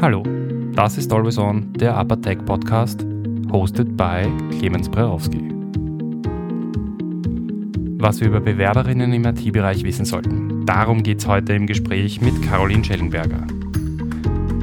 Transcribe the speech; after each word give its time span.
Hallo, 0.00 0.22
das 0.72 0.96
ist 0.96 1.12
Always 1.12 1.36
On, 1.36 1.74
der 1.74 1.94
Upper 2.00 2.18
Tech 2.18 2.38
Podcast, 2.46 3.04
hosted 3.52 3.98
by 3.98 4.26
Clemens 4.58 4.88
Brerowski. 4.88 5.52
Was 7.98 8.18
wir 8.18 8.28
über 8.28 8.40
Bewerberinnen 8.40 9.12
im 9.12 9.26
IT-Bereich 9.26 9.84
wissen 9.84 10.06
sollten, 10.06 10.64
darum 10.64 11.02
geht 11.02 11.18
es 11.18 11.26
heute 11.26 11.52
im 11.52 11.66
Gespräch 11.66 12.22
mit 12.22 12.32
Caroline 12.40 12.82
Schellenberger. 12.82 13.46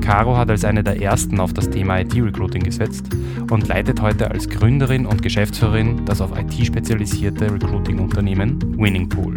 Caro 0.01 0.35
hat 0.35 0.49
als 0.49 0.65
eine 0.65 0.83
der 0.83 0.99
ersten 1.03 1.39
auf 1.39 1.53
das 1.53 1.69
Thema 1.69 1.99
IT-Recruiting 1.99 2.63
gesetzt 2.63 3.05
und 3.51 3.67
leitet 3.67 4.01
heute 4.01 4.31
als 4.31 4.49
Gründerin 4.49 5.05
und 5.05 5.21
Geschäftsführerin 5.21 6.03
das 6.05 6.19
auf 6.19 6.31
IT 6.35 6.65
spezialisierte 6.65 7.53
Recruiting-Unternehmen 7.53 8.57
Winning 8.75 9.07
Pool. 9.07 9.35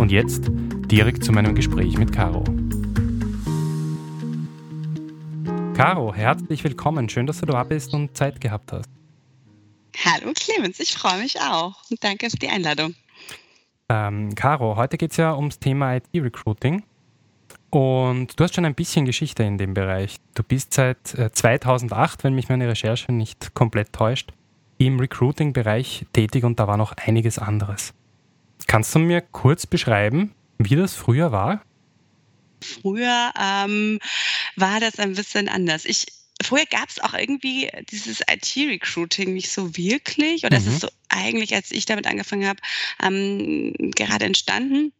Und 0.00 0.10
jetzt 0.10 0.50
direkt 0.90 1.22
zu 1.22 1.30
meinem 1.30 1.54
Gespräch 1.54 1.96
mit 1.96 2.10
Caro. 2.10 2.42
Caro, 5.82 6.14
herzlich 6.14 6.62
willkommen. 6.62 7.08
Schön, 7.08 7.26
dass 7.26 7.40
du 7.40 7.46
da 7.46 7.64
bist 7.64 7.92
und 7.92 8.16
Zeit 8.16 8.40
gehabt 8.40 8.70
hast. 8.70 8.88
Hallo 10.04 10.32
Clemens, 10.32 10.78
ich 10.78 10.94
freue 10.94 11.20
mich 11.20 11.40
auch 11.40 11.74
und 11.90 12.04
danke 12.04 12.30
für 12.30 12.36
die 12.36 12.48
Einladung. 12.48 12.94
Ähm, 13.88 14.32
Caro, 14.36 14.76
heute 14.76 14.96
geht 14.96 15.10
es 15.10 15.16
ja 15.16 15.34
ums 15.34 15.58
Thema 15.58 15.96
IT-Recruiting 15.96 16.84
und 17.70 18.38
du 18.38 18.44
hast 18.44 18.54
schon 18.54 18.64
ein 18.64 18.76
bisschen 18.76 19.06
Geschichte 19.06 19.42
in 19.42 19.58
dem 19.58 19.74
Bereich. 19.74 20.18
Du 20.36 20.44
bist 20.44 20.72
seit 20.72 21.04
2008, 21.08 22.20
äh, 22.20 22.24
wenn 22.24 22.34
mich 22.34 22.48
meine 22.48 22.68
Recherche 22.68 23.10
nicht 23.10 23.52
komplett 23.52 23.92
täuscht, 23.92 24.32
im 24.78 25.00
Recruiting-Bereich 25.00 26.06
tätig 26.12 26.44
und 26.44 26.60
da 26.60 26.68
war 26.68 26.76
noch 26.76 26.92
einiges 26.92 27.40
anderes. 27.40 27.92
Kannst 28.68 28.94
du 28.94 29.00
mir 29.00 29.20
kurz 29.20 29.66
beschreiben, 29.66 30.32
wie 30.58 30.76
das 30.76 30.94
früher 30.94 31.32
war? 31.32 31.60
Früher 32.62 33.32
ähm, 33.38 33.98
war 34.56 34.80
das 34.80 34.98
ein 34.98 35.14
bisschen 35.14 35.48
anders. 35.48 35.84
Ich, 35.84 36.06
vorher 36.42 36.66
gab 36.66 36.88
es 36.88 37.00
auch 37.00 37.14
irgendwie 37.14 37.70
dieses 37.90 38.20
IT-Recruiting 38.20 39.32
nicht 39.32 39.50
so 39.50 39.76
wirklich. 39.76 40.44
Oder 40.44 40.60
mhm. 40.60 40.66
es 40.66 40.72
ist 40.74 40.80
so 40.80 40.88
eigentlich, 41.08 41.54
als 41.54 41.70
ich 41.70 41.86
damit 41.86 42.06
angefangen 42.06 42.46
habe, 42.46 42.60
ähm, 43.02 43.74
gerade 43.94 44.24
entstanden 44.24 44.92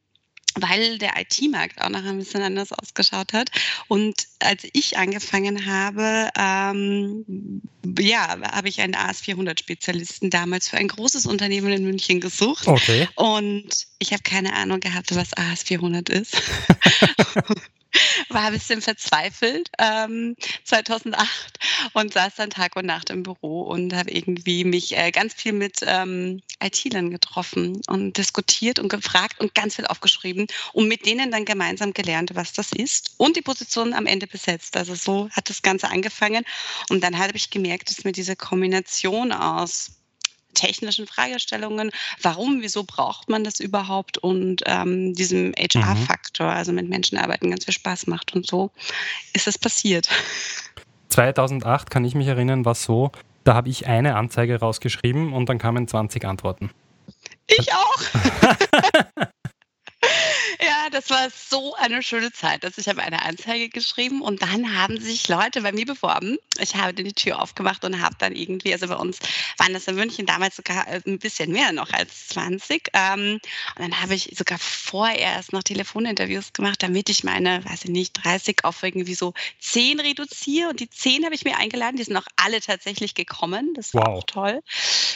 weil 0.56 0.98
der 0.98 1.12
IT-Markt 1.19 1.81
auch 1.81 1.89
noch 1.89 2.05
ein 2.05 2.19
bisschen 2.19 2.42
anders 2.42 2.72
ausgeschaut 2.72 3.33
hat. 3.33 3.50
Und 3.89 4.27
als 4.41 4.67
ich 4.72 4.98
angefangen 4.98 5.67
habe, 5.67 6.28
ähm, 6.39 7.62
ja, 7.98 8.36
habe 8.53 8.69
ich 8.69 8.80
einen 8.80 8.95
AS400-Spezialisten 8.95 10.30
damals 10.30 10.69
für 10.69 10.77
ein 10.77 10.89
großes 10.89 11.27
Unternehmen 11.27 11.73
in 11.73 11.84
München 11.84 12.20
gesucht. 12.20 12.67
Okay. 12.69 13.08
Und 13.17 13.86
ich 13.98 14.12
habe 14.12 14.23
keine 14.23 14.55
Ahnung 14.55 14.80
gehabt, 14.80 15.14
was 15.14 15.33
AS400 15.34 16.11
ist. 16.11 16.36
war 18.29 18.47
ein 18.47 18.53
bisschen 18.53 18.81
verzweifelt 18.81 19.71
ähm, 19.79 20.37
2008 20.65 21.59
und 21.93 22.12
saß 22.12 22.35
dann 22.37 22.51
Tag 22.51 22.77
und 22.77 22.87
Nacht 22.87 23.11
im 23.11 23.23
Büro 23.23 23.62
und 23.62 23.95
habe 23.95 24.11
irgendwie 24.11 24.65
mich 24.65 24.97
äh, 24.97 25.11
ganz 25.11 25.35
viel 25.35 25.53
mit 25.53 25.81
ähm, 25.83 26.43
IT-Lern 26.63 27.11
getroffen 27.11 27.81
und 27.89 28.17
diskutiert 28.17 28.79
und 28.79 28.89
gefragt 28.89 29.41
und 29.41 29.55
ganz 29.55 29.77
viel 29.77 29.87
aufgeschrieben 29.87 30.47
und 30.73 30.89
mit 30.89 31.07
denen 31.07 31.31
dann 31.31 31.45
gemeinsam 31.45 31.93
gelernt, 31.93 32.35
was 32.35 32.53
das 32.53 32.73
ist 32.73 33.15
und 33.17 33.37
die 33.37 33.43
Position 33.43 33.95
am 33.95 34.07
Ende 34.07 34.27
besetzt. 34.27 34.77
Also 34.77 34.95
so 34.95 35.29
hat 35.31 35.51
das 35.51 35.63
Ganze 35.63 35.91
angefangen 35.91 36.45
und 36.89 37.03
dann 37.03 37.19
habe 37.19 37.37
ich 37.37 37.51
gemerkt, 37.51 37.91
dass 37.91 38.05
mir 38.05 38.13
diese 38.13 38.37
Kombination 38.37 39.33
aus 39.33 40.02
technischen 40.55 41.06
Fragestellungen, 41.06 41.91
warum, 42.20 42.62
wieso 42.62 42.84
braucht 42.84 43.28
man 43.28 43.45
das 43.45 43.61
überhaupt 43.61 44.19
und 44.19 44.62
ähm, 44.67 45.14
diesem 45.14 45.53
HR-Faktor, 45.58 46.47
mhm. 46.47 46.56
also 46.56 46.72
mit 46.72 46.89
Menschen 46.89 47.19
arbeiten, 47.19 47.50
ganz 47.50 47.64
viel 47.64 47.75
Spaß 47.75 48.06
macht 48.06 48.34
und 48.34 48.47
so 48.47 48.70
ist 49.33 49.47
es 49.47 49.58
passiert. 49.58 50.08
2008 51.08 51.91
kann 51.91 52.05
ich 52.05 52.14
mich 52.14 52.27
erinnern, 52.27 52.64
war 52.64 52.75
so, 52.75 53.12
da 53.45 53.55
habe 53.55 53.69
ich 53.69 53.86
eine 53.86 54.17
Anzeige 54.17 54.61
rausgeschrieben 54.61 55.33
und 55.33 55.48
dann 55.48 55.58
kamen 55.58 55.86
20 55.86 56.24
Antworten. 56.24 56.70
Ich 57.46 57.73
auch. 57.73 58.01
Ja, 60.61 60.90
das 60.90 61.11
war 61.11 61.29
so 61.30 61.74
eine 61.74 62.02
schöne 62.02 62.33
Zeit. 62.33 62.64
Also 62.64 62.80
ich 62.80 62.89
habe 62.89 63.02
eine 63.02 63.24
Anzeige 63.24 63.69
geschrieben 63.69 64.23
und 64.23 64.42
dann 64.42 64.77
haben 64.77 65.01
sich 65.01 65.29
Leute 65.29 65.63
bei 65.63 65.73
mir 65.73 65.86
beworben. 65.86 66.39
Ich 66.58 66.74
habe 66.74 66.92
die 66.92 67.13
Tür 67.13 67.40
aufgemacht 67.40 67.85
und 67.85 68.01
habe 68.01 68.14
dann 68.18 68.35
irgendwie, 68.35 68.73
also 68.73 68.86
bei 68.86 68.96
uns 68.96 69.18
waren 69.58 69.73
das 69.73 69.89
in 69.89 69.95
München 69.95 70.27
damals 70.27 70.57
sogar 70.57 70.86
äh, 70.86 71.01
ein 71.07 71.18
bisschen 71.18 71.51
mehr 71.51 71.73
noch 71.73 71.92
als 71.92 72.29
20. 72.29 72.90
Ähm, 72.92 73.40
und 73.77 73.79
dann 73.79 74.01
habe 74.01 74.14
ich 74.14 74.35
sogar 74.36 74.58
vorerst 74.58 75.52
noch 75.52 75.63
Telefoninterviews 75.63 76.52
gemacht, 76.52 76.83
damit 76.83 77.08
ich 77.08 77.24
meine, 77.24 77.64
weiß 77.64 77.85
ich 77.85 77.90
nicht, 77.90 78.13
30 78.23 78.64
auf 78.64 78.83
irgendwie 78.83 79.14
so 79.14 79.33
10 79.61 80.01
reduziere. 80.01 80.68
Und 80.68 80.80
die 80.80 80.90
10 80.90 81.24
habe 81.24 81.35
ich 81.35 81.45
mir 81.45 81.57
eingeladen. 81.57 81.96
Die 81.96 82.05
sind 82.05 82.17
auch 82.17 82.27
alle 82.36 82.61
tatsächlich 82.61 83.14
gekommen. 83.14 83.73
Das 83.74 83.95
war 83.95 84.08
wow. 84.08 84.19
auch 84.19 84.24
toll. 84.24 84.61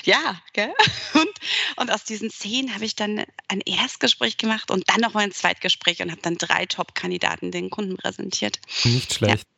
Ja, 0.04 0.40
gell? 0.52 0.72
Und, 1.14 1.30
und 1.76 1.90
aus 1.90 2.04
diesen 2.04 2.30
10 2.30 2.74
habe 2.74 2.84
ich 2.84 2.94
dann 2.94 3.24
ein 3.48 3.60
Erstgespräch 3.60 4.36
gemacht 4.36 4.70
und 4.70 4.88
dann 4.88 5.00
noch 5.00 5.14
mal 5.14 5.24
ein 5.24 5.32
Zweitgespräch 5.32 6.02
und 6.02 6.10
habe 6.10 6.20
dann 6.20 6.36
drei 6.36 6.66
Top-Kandidaten 6.66 7.50
den 7.50 7.70
Kunden 7.70 7.96
präsentiert. 7.96 8.60
Nicht 8.84 9.14
schlecht. 9.14 9.44
Ja, 9.44 9.55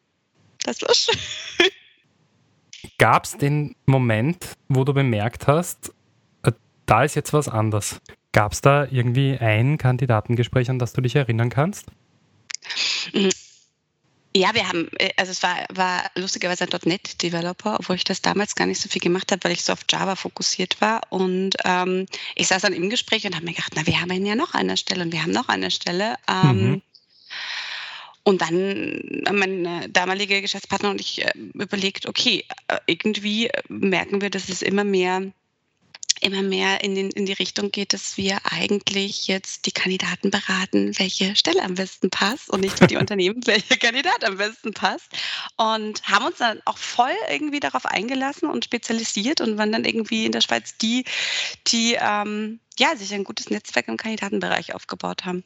das 0.65 0.83
war 0.83 0.95
schön. 0.95 1.19
Gab 2.99 3.25
es 3.25 3.37
den 3.37 3.75
Moment, 3.87 4.57
wo 4.69 4.85
du 4.85 4.93
bemerkt 4.93 5.47
hast, 5.47 5.93
äh, 6.43 6.53
da 6.87 7.05
ist 7.05 7.15
jetzt 7.15 7.33
was 7.33 7.49
anders? 7.49 8.01
Gab 8.33 8.53
es 8.53 8.61
da 8.61 8.87
irgendwie 8.91 9.37
ein 9.39 9.79
Kandidatengespräch, 9.79 10.71
an 10.71 10.79
das 10.79 10.93
du 10.93 11.01
dich 11.01 11.17
erinnern 11.17 11.51
kannst? 11.51 11.87
Mhm. 13.13 13.31
Ja, 14.37 14.55
wir 14.55 14.69
haben, 14.69 14.89
äh, 14.99 15.11
also 15.17 15.33
es 15.33 15.43
war, 15.43 15.57
war 15.71 16.11
lustigerweise 16.15 16.65
ein 16.65 16.71
.NET-Developer, 16.85 17.77
obwohl 17.81 17.97
ich 17.97 18.05
das 18.05 18.23
damals 18.23 18.55
gar 18.55 18.67
nicht 18.67 18.81
so 18.81 18.89
viel 18.89 19.01
gemacht 19.01 19.33
habe, 19.33 19.43
weil 19.43 19.53
ich 19.53 19.63
so 19.63 19.73
auf 19.73 19.81
Java 19.91 20.17
fokussiert 20.17 20.81
war. 20.81 21.01
Und 21.09 21.57
ähm, 21.65 22.07
ich 22.35 22.49
saß 22.49 22.63
dann 22.63 22.75
im 22.75 22.91
Gespräch 22.91 23.27
und 23.27 23.35
habe 23.35 23.45
mir 23.45 23.53
gedacht, 23.53 23.73
na, 23.75 23.87
wir 23.87 24.01
haben 24.01 24.11
ja 24.25 24.35
noch 24.35 24.55
eine 24.55 24.77
Stelle 24.77 25.03
und 25.03 25.13
wir 25.13 25.23
haben 25.23 25.33
noch 25.33 25.49
eine 25.49 25.71
Stelle. 25.71 26.17
Ähm, 26.29 26.71
mhm. 26.71 26.83
Und 28.28 28.43
dann 28.43 29.11
mein 29.33 29.91
damaliger 29.91 30.43
Geschäftspartner 30.43 30.91
und 30.91 31.00
ich 31.00 31.25
äh, 31.25 31.33
überlegt, 31.55 32.05
okay, 32.05 32.44
äh, 32.66 32.77
irgendwie 32.84 33.49
merken 33.71 34.21
wir, 34.21 34.28
dass 34.28 34.50
es 34.50 34.61
immer 34.61 34.84
mehr 34.84 35.33
immer 36.21 36.43
mehr 36.43 36.84
in, 36.84 36.94
den, 36.94 37.11
in 37.12 37.25
die 37.25 37.33
Richtung 37.33 37.71
geht, 37.71 37.94
dass 37.94 38.19
wir 38.19 38.41
eigentlich 38.44 39.28
jetzt 39.28 39.65
die 39.65 39.72
Kandidaten 39.72 40.31
beraten, 40.31 40.99
welche 40.99 41.37
Stelle 41.37 41.62
am 41.62 41.77
besten 41.77 42.11
passt 42.11 42.50
und 42.50 42.61
nicht 42.61 42.91
die 42.91 42.97
Unternehmen, 42.99 43.47
welcher 43.47 43.78
Kandidat 43.78 44.22
am 44.25 44.37
besten 44.37 44.75
passt. 44.75 45.09
Und 45.56 46.03
haben 46.03 46.27
uns 46.27 46.37
dann 46.37 46.60
auch 46.66 46.77
voll 46.77 47.16
irgendwie 47.31 47.60
darauf 47.60 47.87
eingelassen 47.87 48.50
und 48.50 48.66
spezialisiert 48.66 49.41
und 49.41 49.56
waren 49.56 49.72
dann 49.72 49.87
irgendwie 49.87 50.27
in 50.27 50.33
der 50.33 50.43
Schweiz 50.43 50.77
die, 50.77 51.05
die 51.69 51.97
ähm, 51.99 52.60
ja, 52.78 52.95
sich 52.95 53.15
ein 53.15 53.25
gutes 53.25 53.49
Netzwerk 53.49 53.89
im 53.89 53.97
Kandidatenbereich 53.97 54.75
aufgebaut 54.75 55.25
haben. 55.25 55.45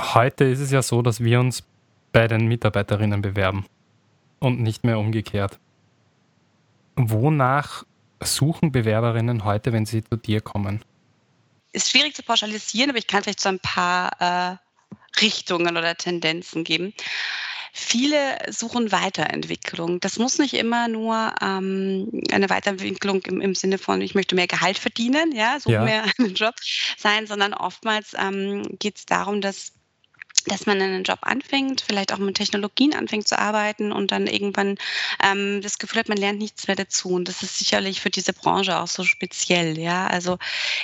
Heute 0.00 0.44
ist 0.44 0.60
es 0.60 0.70
ja 0.70 0.82
so, 0.82 1.02
dass 1.02 1.22
wir 1.22 1.40
uns 1.40 1.64
bei 2.12 2.28
den 2.28 2.46
Mitarbeiterinnen 2.46 3.22
bewerben 3.22 3.66
und 4.38 4.60
nicht 4.60 4.84
mehr 4.84 4.98
umgekehrt. 4.98 5.58
Wonach 6.96 7.84
suchen 8.20 8.72
Bewerberinnen 8.72 9.44
heute, 9.44 9.72
wenn 9.72 9.86
sie 9.86 10.04
zu 10.04 10.16
dir 10.16 10.40
kommen? 10.40 10.84
Ist 11.72 11.90
schwierig 11.90 12.14
zu 12.14 12.22
pauschalisieren, 12.22 12.90
aber 12.90 12.98
ich 12.98 13.06
kann 13.06 13.22
vielleicht 13.22 13.40
so 13.40 13.48
ein 13.48 13.60
paar 13.60 14.10
äh, 14.20 14.56
Richtungen 15.20 15.76
oder 15.76 15.96
Tendenzen 15.96 16.64
geben. 16.64 16.92
Viele 17.74 18.36
suchen 18.50 18.92
Weiterentwicklung. 18.92 19.98
Das 20.00 20.18
muss 20.18 20.38
nicht 20.38 20.52
immer 20.52 20.88
nur 20.88 21.34
ähm, 21.40 22.22
eine 22.30 22.50
Weiterentwicklung 22.50 23.22
im, 23.22 23.40
im, 23.40 23.54
Sinne 23.54 23.78
von, 23.78 24.02
ich 24.02 24.14
möchte 24.14 24.34
mehr 24.34 24.46
Gehalt 24.46 24.76
verdienen, 24.76 25.34
ja, 25.34 25.58
suche 25.58 25.74
ja. 25.74 25.84
mehr 25.84 26.04
einen 26.18 26.34
Job 26.34 26.54
sein, 26.98 27.26
sondern 27.26 27.54
oftmals 27.54 28.14
ähm, 28.18 28.76
geht 28.78 28.98
es 28.98 29.06
darum, 29.06 29.40
dass 29.40 29.72
dass 30.44 30.66
man 30.66 30.80
einen 30.80 31.04
Job 31.04 31.20
anfängt, 31.22 31.80
vielleicht 31.80 32.12
auch 32.12 32.18
mit 32.18 32.36
Technologien 32.36 32.94
anfängt 32.94 33.28
zu 33.28 33.38
arbeiten 33.38 33.92
und 33.92 34.12
dann 34.12 34.26
irgendwann 34.26 34.78
ähm, 35.22 35.60
das 35.62 35.78
Gefühl 35.78 36.00
hat, 36.00 36.08
man 36.08 36.18
lernt 36.18 36.38
nichts 36.38 36.66
mehr 36.66 36.76
dazu. 36.76 37.10
Und 37.10 37.28
das 37.28 37.42
ist 37.42 37.58
sicherlich 37.58 38.00
für 38.00 38.10
diese 38.10 38.32
Branche 38.32 38.78
auch 38.78 38.86
so 38.86 39.04
speziell. 39.04 39.78
Ja, 39.78 40.06
also 40.06 40.38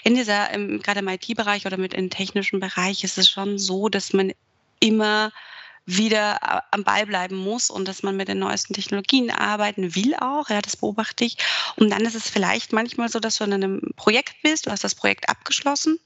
in 0.05 0.14
dieser, 0.14 0.50
im, 0.50 0.81
gerade 0.81 1.00
im 1.00 1.08
IT-Bereich 1.08 1.66
oder 1.66 1.76
mit 1.76 1.94
im 1.94 2.10
technischen 2.10 2.60
Bereich 2.60 3.05
ist 3.05 3.19
es 3.19 3.28
schon 3.28 3.58
so, 3.58 3.88
dass 3.88 4.12
man 4.12 4.32
immer 4.81 5.32
wieder 5.87 6.38
äh, 6.43 6.60
am 6.70 6.84
Ball 6.84 7.06
bleiben 7.06 7.37
muss 7.37 7.70
und 7.70 7.88
dass 7.88 8.02
man 8.02 8.16
mit 8.16 8.28
den 8.28 8.38
neuesten 8.38 8.75
Technologien 8.75 9.31
arbeiten 9.31 9.94
will 9.94 10.14
auch, 10.14 10.50
ja, 10.50 10.60
das 10.60 10.76
beobachte 10.76 11.25
ich. 11.25 11.38
Und 11.76 11.90
dann 11.90 12.02
ist 12.02 12.14
es 12.14 12.28
vielleicht 12.28 12.72
manchmal 12.72 13.08
so, 13.08 13.20
dass 13.20 13.38
du 13.38 13.44
in 13.44 13.55
einem 13.55 13.81
Projekt 13.96 14.34
bist, 14.43 14.66
du 14.66 14.70
hast 14.70 14.84
das 14.84 14.94
Projekt 14.94 15.28
abgeschlossen 15.28 15.99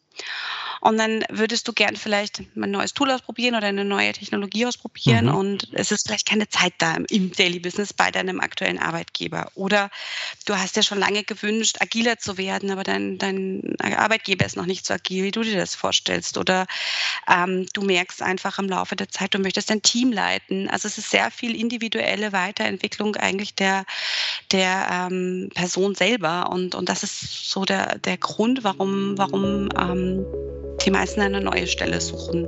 und 0.82 0.98
dann 0.98 1.24
würdest 1.30 1.68
du 1.68 1.72
gern 1.72 1.94
vielleicht 1.94 2.40
ein 2.40 2.70
neues 2.72 2.92
Tool 2.92 3.12
ausprobieren 3.12 3.54
oder 3.54 3.68
eine 3.68 3.84
neue 3.84 4.12
Technologie 4.12 4.66
ausprobieren 4.66 5.26
mhm. 5.26 5.34
und 5.34 5.68
es 5.74 5.92
ist 5.92 6.08
vielleicht 6.08 6.28
keine 6.28 6.48
Zeit 6.48 6.72
da 6.78 6.96
im 7.08 7.30
Daily 7.30 7.60
Business 7.60 7.92
bei 7.92 8.10
deinem 8.10 8.40
aktuellen 8.40 8.80
Arbeitgeber. 8.80 9.46
Oder 9.54 9.90
du 10.44 10.56
hast 10.56 10.74
ja 10.74 10.82
schon 10.82 10.98
lange 10.98 11.22
gewünscht, 11.22 11.76
agiler 11.78 12.18
zu 12.18 12.36
werden, 12.36 12.72
aber 12.72 12.82
dein, 12.82 13.16
dein 13.16 13.76
Arbeitgeber 13.78 14.44
ist 14.44 14.56
noch 14.56 14.66
nicht 14.66 14.84
so 14.84 14.94
agil, 14.94 15.22
wie 15.22 15.30
du 15.30 15.42
dir 15.42 15.56
das 15.56 15.76
vorstellst. 15.76 16.36
Oder 16.36 16.66
ähm, 17.28 17.66
du 17.74 17.82
merkst 17.82 18.20
einfach 18.20 18.58
im 18.58 18.68
Laufe 18.68 18.96
der 18.96 19.08
Zeit, 19.08 19.34
du 19.34 19.38
möchtest 19.38 19.70
dein 19.70 19.82
Team 19.82 20.10
leiten. 20.10 20.68
Also 20.68 20.88
es 20.88 20.98
ist 20.98 21.10
sehr 21.10 21.30
viel 21.30 21.54
individuelle 21.54 22.32
Weiterentwicklung 22.32 23.14
eigentlich 23.14 23.54
der, 23.54 23.84
der 24.50 24.88
ähm, 24.90 25.48
Person 25.54 25.94
selber. 25.94 26.50
Und, 26.50 26.74
und 26.74 26.88
das 26.88 27.04
ist 27.04 27.48
so 27.48 27.64
der, 27.64 27.98
der 27.98 28.16
Grund, 28.16 28.64
warum, 28.64 29.16
warum 29.16 29.68
ähm, 29.78 30.26
die 30.84 30.90
meisten 30.90 31.20
eine 31.20 31.40
neue 31.40 31.66
Stelle 31.66 32.00
suchen. 32.00 32.46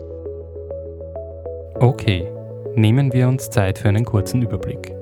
Okay, 1.81 2.27
nehmen 2.75 3.13
wir 3.13 3.29
uns 3.29 3.51
Zeit 3.51 3.79
für 3.79 3.89
einen 3.89 4.05
kurzen 4.05 4.43
Überblick. 4.43 4.93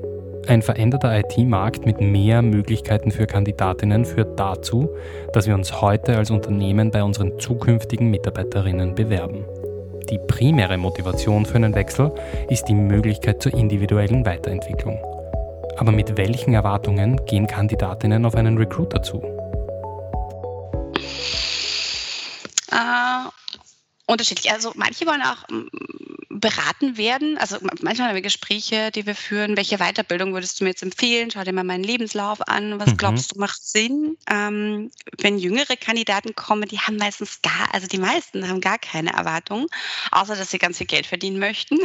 Ein 0.49 0.63
veränderter 0.63 1.17
IT-Markt 1.21 1.87
mit 1.87 2.01
mehr 2.01 2.43
Möglichkeiten 2.43 3.13
für 3.13 3.27
Kandidatinnen 3.27 4.05
führt 4.05 4.39
dazu, 4.39 4.91
dass 5.33 5.47
wir 5.47 5.55
uns 5.55 5.81
heute 5.81 6.17
als 6.17 6.31
Unternehmen 6.31 6.91
bei 6.91 7.03
unseren 7.03 7.39
zukünftigen 7.39 8.11
Mitarbeiterinnen 8.11 8.95
bewerben. 8.95 9.45
Die 10.11 10.19
primäre 10.19 10.77
Motivation 10.79 11.47
für 11.47 11.55
einen 11.57 11.75
Wechsel 11.75 12.13
ist 12.49 12.65
die 12.65 12.75
Möglichkeit 12.75 13.41
zur 13.41 13.55
individuellen 13.55 14.27
Weiterentwicklung. 14.27 14.99
Aber 15.77 15.93
mit 15.93 16.17
welchen 16.19 16.55
Erwartungen 16.55 17.25
gehen 17.25 17.47
Kandidatinnen 17.47 18.27
auf 18.27 18.35
einen 18.35 18.59
Recruiter 18.59 19.03
zu? 19.03 19.23
Unterschiedlich. 24.13 24.53
Also 24.53 24.73
manche 24.77 25.07
wollen 25.07 25.23
auch 25.23 25.45
beraten 26.29 26.97
werden. 26.97 27.39
Also 27.39 27.59
manchmal 27.61 28.09
haben 28.09 28.15
wir 28.15 28.23
Gespräche, 28.23 28.91
die 28.91 29.07
wir 29.07 29.15
führen. 29.15 29.57
Welche 29.57 29.79
Weiterbildung 29.79 30.33
würdest 30.33 30.59
du 30.59 30.65
mir 30.65 30.71
jetzt 30.71 30.83
empfehlen? 30.83 31.31
Schau 31.31 31.45
dir 31.45 31.53
mal 31.53 31.65
meinen 31.65 31.85
Lebenslauf 31.85 32.47
an. 32.49 32.81
Was 32.81 32.91
mhm. 32.91 32.97
glaubst 32.97 33.35
du 33.35 33.39
macht 33.39 33.63
Sinn? 33.63 34.17
Ähm, 34.29 34.91
wenn 35.19 35.39
jüngere 35.39 35.77
Kandidaten 35.77 36.35
kommen, 36.35 36.69
die 36.69 36.79
haben 36.79 36.97
meistens 36.97 37.41
gar, 37.43 37.73
also 37.73 37.87
die 37.87 37.99
meisten 37.99 38.49
haben 38.49 38.61
gar 38.61 38.79
keine 38.79 39.13
Erwartungen, 39.13 39.67
außer 40.11 40.37
dass 40.37 40.51
sie 40.51 40.59
ganz 40.59 40.79
viel 40.79 40.87
Geld 40.87 41.07
verdienen 41.07 41.39
möchten. 41.39 41.79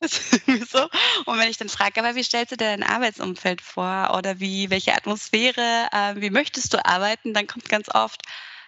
so. 0.00 0.88
Und 1.24 1.38
wenn 1.38 1.48
ich 1.48 1.56
dann 1.56 1.68
frage, 1.68 2.00
aber 2.00 2.14
wie 2.14 2.22
stellst 2.22 2.52
du 2.52 2.56
dir 2.56 2.66
dein 2.66 2.82
Arbeitsumfeld 2.82 3.60
vor? 3.60 4.14
Oder 4.16 4.40
wie, 4.40 4.70
welche 4.70 4.94
Atmosphäre, 4.94 5.88
äh, 5.92 6.20
wie 6.20 6.30
möchtest 6.30 6.74
du 6.74 6.84
arbeiten? 6.84 7.34
Dann 7.34 7.46
kommt 7.46 7.68
ganz 7.68 7.88
oft, 7.94 8.22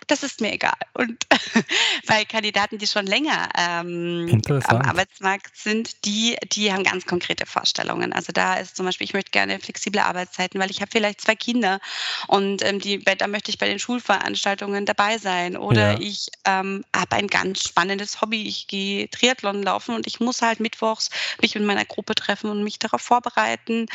das 0.06 0.22
ist 0.22 0.40
mir 0.40 0.52
egal. 0.52 0.74
Und 0.94 1.26
bei 2.06 2.24
Kandidaten, 2.24 2.78
die 2.78 2.86
schon 2.86 3.06
länger 3.06 3.48
ähm, 3.56 4.40
am 4.48 4.82
Arbeitsmarkt 4.82 5.56
sind, 5.56 6.04
die, 6.04 6.36
die 6.52 6.72
haben 6.72 6.84
ganz 6.84 7.06
konkrete 7.06 7.46
Vorstellungen. 7.46 8.12
Also 8.12 8.32
da 8.32 8.54
ist 8.54 8.76
zum 8.76 8.86
Beispiel, 8.86 9.04
ich 9.04 9.14
möchte 9.14 9.30
gerne 9.30 9.58
flexible 9.60 10.00
Arbeitszeiten, 10.00 10.60
weil 10.60 10.70
ich 10.70 10.80
habe 10.80 10.90
vielleicht 10.90 11.20
zwei 11.20 11.34
Kinder 11.34 11.80
und 12.26 12.64
ähm, 12.64 12.80
die, 12.80 13.02
da 13.02 13.26
möchte 13.26 13.50
ich 13.50 13.58
bei 13.58 13.68
den 13.68 13.78
Schulveranstaltungen 13.78 14.86
dabei 14.86 15.18
sein. 15.18 15.56
Oder 15.56 15.92
ja. 15.92 16.00
ich 16.00 16.28
ähm, 16.44 16.84
habe 16.94 17.16
ein 17.16 17.28
ganz 17.28 17.62
spannendes 17.68 18.20
Hobby. 18.20 18.46
Ich 18.46 18.66
gehe 18.66 19.08
Triathlon 19.10 19.62
laufen 19.62 19.94
und 19.94 20.06
ich 20.06 20.20
muss 20.20 20.42
halt 20.42 20.60
mittwochs 20.60 21.10
mich 21.40 21.54
mit 21.54 21.64
meiner 21.64 21.84
Gruppe 21.84 22.14
treffen 22.14 22.50
und 22.50 22.64
mich 22.64 22.78
darauf 22.78 23.02
vorbereiten. 23.02 23.86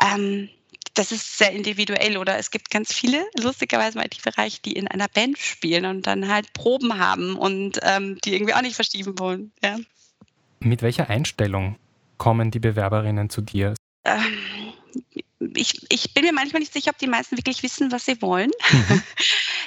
Ähm, 0.00 0.48
das 0.94 1.12
ist 1.12 1.38
sehr 1.38 1.52
individuell 1.52 2.16
oder 2.16 2.38
es 2.38 2.50
gibt 2.50 2.70
ganz 2.70 2.92
viele, 2.92 3.24
lustigerweise 3.40 3.98
im 3.98 4.04
IT-Bereich, 4.04 4.60
die 4.62 4.72
in 4.72 4.88
einer 4.88 5.08
Band 5.08 5.38
spielen 5.38 5.86
und 5.86 6.06
dann 6.06 6.28
halt 6.28 6.52
Proben 6.52 6.98
haben 6.98 7.36
und 7.36 7.80
ähm, 7.82 8.18
die 8.24 8.34
irgendwie 8.34 8.54
auch 8.54 8.62
nicht 8.62 8.76
verschieben 8.76 9.18
wollen. 9.18 9.52
Ja. 9.62 9.78
Mit 10.60 10.82
welcher 10.82 11.08
Einstellung 11.08 11.76
kommen 12.18 12.50
die 12.50 12.60
Bewerberinnen 12.60 13.30
zu 13.30 13.40
dir? 13.40 13.74
Ähm, 14.04 14.61
ich, 15.54 15.86
ich 15.90 16.14
bin 16.14 16.24
mir 16.24 16.32
manchmal 16.32 16.60
nicht 16.60 16.72
sicher, 16.72 16.90
ob 16.90 16.98
die 16.98 17.06
meisten 17.06 17.36
wirklich 17.36 17.62
wissen, 17.62 17.92
was 17.92 18.04
sie 18.04 18.20
wollen. 18.22 18.50
Mhm. 18.70 19.02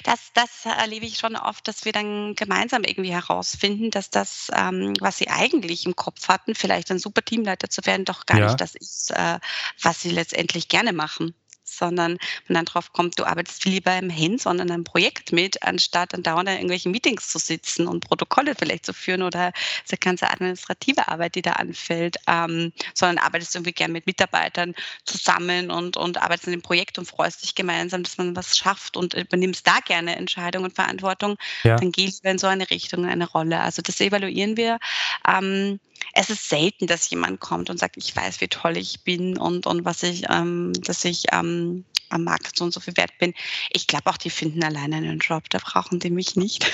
Das, 0.04 0.20
das 0.36 0.66
erlebe 0.66 1.08
ich 1.08 1.18
schon 1.18 1.36
oft, 1.36 1.68
dass 1.68 1.84
wir 1.84 1.92
dann 1.92 2.36
gemeinsam 2.36 2.84
irgendwie 2.84 3.12
herausfinden, 3.12 3.90
dass 3.90 4.12
das, 4.12 4.52
ähm, 4.54 4.94
was 5.00 5.18
sie 5.18 5.30
eigentlich 5.30 5.88
im 5.88 5.96
Kopf 5.96 6.28
hatten, 6.28 6.54
vielleicht 6.54 6.92
ein 6.92 7.00
super 7.00 7.24
Teamleiter 7.24 7.72
zu 7.72 7.84
werden, 7.88 8.06
doch 8.06 8.28
gar 8.28 8.38
ja. 8.38 8.46
nicht 8.46 8.62
das 8.62 8.76
ist, 8.76 9.10
äh, 9.10 9.40
was 9.82 10.02
sie 10.02 10.12
letztendlich 10.12 10.68
gerne 10.68 10.94
machen 10.94 11.34
sondern 11.78 12.18
man 12.48 12.56
dann 12.56 12.66
drauf 12.66 12.94
kommt, 12.94 13.20
du 13.20 13.26
arbeitest 13.26 13.64
viel 13.64 13.74
lieber 13.74 13.98
im 13.98 14.16
Hands-on 14.16 14.60
an 14.60 14.72
einem 14.72 14.84
Projekt 14.84 15.32
mit, 15.32 15.64
anstatt 15.64 16.14
dann 16.14 16.24
dauernd 16.24 16.50
in 16.50 16.56
irgendwelchen 16.56 16.92
Meetings 16.92 17.30
zu 17.30 17.40
sitzen 17.40 17.88
und 17.88 18.08
Protokolle 18.08 18.56
vielleicht 18.56 18.86
zu 18.86 18.94
führen 18.94 19.22
oder 19.22 19.52
diese 19.84 19.98
ganze 19.98 20.30
administrative 20.30 21.08
Arbeit, 21.08 21.36
die 21.36 21.42
da 21.42 21.54
anfällt, 21.54 22.18
ähm, 22.28 22.72
sondern 22.94 23.18
arbeitest 23.18 23.56
irgendwie 23.56 23.74
gern 23.74 23.92
mit 23.92 24.06
Mitarbeitern 24.06 24.76
zusammen 25.06 25.72
und, 25.72 25.98
und 25.98 26.22
arbeitest 26.22 26.48
in 26.48 26.54
dem 26.54 26.62
Projekt 26.62 26.98
und 26.98 27.06
freust 27.06 27.44
dich 27.44 27.56
gemeinsam, 27.56 28.04
dass 28.04 28.18
man 28.18 28.36
was 28.36 28.58
schafft 28.58 28.98
und 28.98 29.14
übernimmst 29.14 29.68
da 29.68 29.80
gerne 29.86 30.16
Entscheidung 30.16 30.64
und 30.64 30.76
Verantwortung, 30.76 31.38
ja. 31.64 31.76
dann 31.76 31.92
geh 31.92 32.06
lieber 32.06 32.32
in 32.32 32.38
so 32.38 32.48
eine 32.48 32.70
Richtung 32.70 33.06
eine 33.06 33.28
Rolle. 33.28 33.60
Also 33.60 33.82
das 33.82 34.00
evaluieren 34.02 34.58
wir. 34.58 34.80
Ähm, 35.28 35.80
es 36.14 36.30
ist 36.30 36.50
selten, 36.50 36.88
dass 36.88 37.10
jemand 37.10 37.40
kommt 37.40 37.70
und 37.70 37.80
sagt, 37.80 37.98
ich 37.98 38.16
weiß, 38.16 38.42
wie 38.42 38.48
toll 38.48 38.78
ich 38.78 39.04
bin 39.04 39.38
und, 39.38 39.66
und 39.66 39.86
was 39.86 40.04
ich, 40.04 40.26
ähm, 40.30 40.74
dass 40.84 41.04
ich 41.06 41.26
ähm, 41.32 41.65
am 42.10 42.24
Markt 42.24 42.58
so 42.58 42.66
und 42.66 42.74
so 42.74 42.80
viel 42.80 42.98
wert 42.98 43.18
bin. 43.18 43.34
Ich 43.72 43.88
glaube 43.88 44.10
auch, 44.10 44.18
die 44.18 44.30
finden 44.30 44.64
alleine 44.64 44.98
einen 44.98 45.20
Job, 45.20 45.50
da 45.50 45.60
brauchen 45.60 46.00
die 46.00 46.12
mich 46.12 46.36
nicht. 46.36 46.66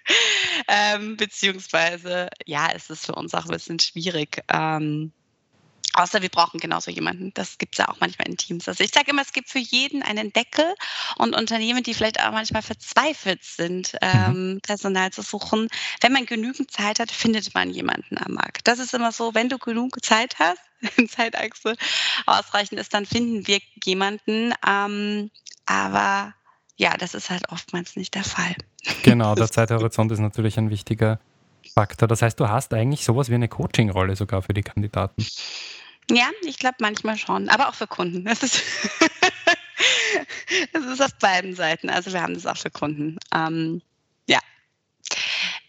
ähm, 0.68 1.16
beziehungsweise, 1.16 2.28
ja, 2.46 2.68
es 2.74 2.90
ist 2.90 3.06
für 3.06 3.14
uns 3.14 3.34
auch 3.34 3.46
ein 3.46 3.52
bisschen 3.52 3.78
schwierig. 3.78 4.42
Ähm, 4.52 5.12
Außer 5.92 6.22
wir 6.22 6.28
brauchen 6.28 6.60
genauso 6.60 6.90
jemanden. 6.90 7.32
Das 7.34 7.58
gibt 7.58 7.74
es 7.74 7.78
ja 7.78 7.88
auch 7.88 7.98
manchmal 7.98 8.28
in 8.28 8.36
Teams. 8.36 8.68
Also 8.68 8.84
ich 8.84 8.92
sage 8.92 9.10
immer, 9.10 9.22
es 9.22 9.32
gibt 9.32 9.48
für 9.48 9.58
jeden 9.58 10.02
einen 10.02 10.32
Deckel 10.32 10.72
und 11.16 11.34
Unternehmen, 11.34 11.82
die 11.82 11.94
vielleicht 11.94 12.22
auch 12.24 12.30
manchmal 12.30 12.62
verzweifelt 12.62 13.42
sind, 13.42 13.96
ähm, 14.00 14.54
mhm. 14.54 14.60
Personal 14.60 15.10
zu 15.10 15.22
suchen. 15.22 15.68
Wenn 16.00 16.12
man 16.12 16.26
genügend 16.26 16.70
Zeit 16.70 17.00
hat, 17.00 17.10
findet 17.10 17.54
man 17.54 17.70
jemanden 17.70 18.18
am 18.18 18.34
Markt. 18.34 18.68
Das 18.68 18.78
ist 18.78 18.94
immer 18.94 19.10
so, 19.10 19.34
wenn 19.34 19.48
du 19.48 19.58
genug 19.58 20.04
Zeit 20.04 20.38
hast, 20.38 20.60
Zeitachse 21.08 21.76
ausreichend 22.26 22.80
ist, 22.80 22.94
dann 22.94 23.06
finden 23.06 23.46
wir 23.46 23.60
jemanden. 23.84 24.52
Ähm, 24.66 25.30
aber 25.66 26.34
ja, 26.76 26.96
das 26.96 27.14
ist 27.14 27.30
halt 27.30 27.48
oftmals 27.50 27.96
nicht 27.96 28.14
der 28.14 28.24
Fall. 28.24 28.54
Genau, 29.02 29.34
der 29.34 29.50
Zeithorizont 29.50 30.10
ist 30.10 30.20
natürlich 30.20 30.58
ein 30.58 30.70
wichtiger 30.70 31.20
Faktor. 31.74 32.08
Das 32.08 32.22
heißt, 32.22 32.40
du 32.40 32.48
hast 32.48 32.72
eigentlich 32.72 33.04
sowas 33.04 33.28
wie 33.28 33.34
eine 33.34 33.48
Coaching-Rolle 33.48 34.16
sogar 34.16 34.40
für 34.40 34.54
die 34.54 34.62
Kandidaten. 34.62 35.26
Ja, 36.10 36.30
ich 36.42 36.58
glaube 36.58 36.76
manchmal 36.80 37.18
schon, 37.18 37.50
aber 37.50 37.68
auch 37.68 37.74
für 37.74 37.86
Kunden. 37.86 38.24
Das 38.24 38.42
ist, 38.42 38.62
das 40.72 40.84
ist 40.84 41.02
auf 41.02 41.14
beiden 41.20 41.54
Seiten. 41.54 41.90
Also 41.90 42.12
wir 42.12 42.22
haben 42.22 42.34
das 42.34 42.46
auch 42.46 42.56
für 42.56 42.70
Kunden. 42.70 43.18
Ähm. 43.34 43.82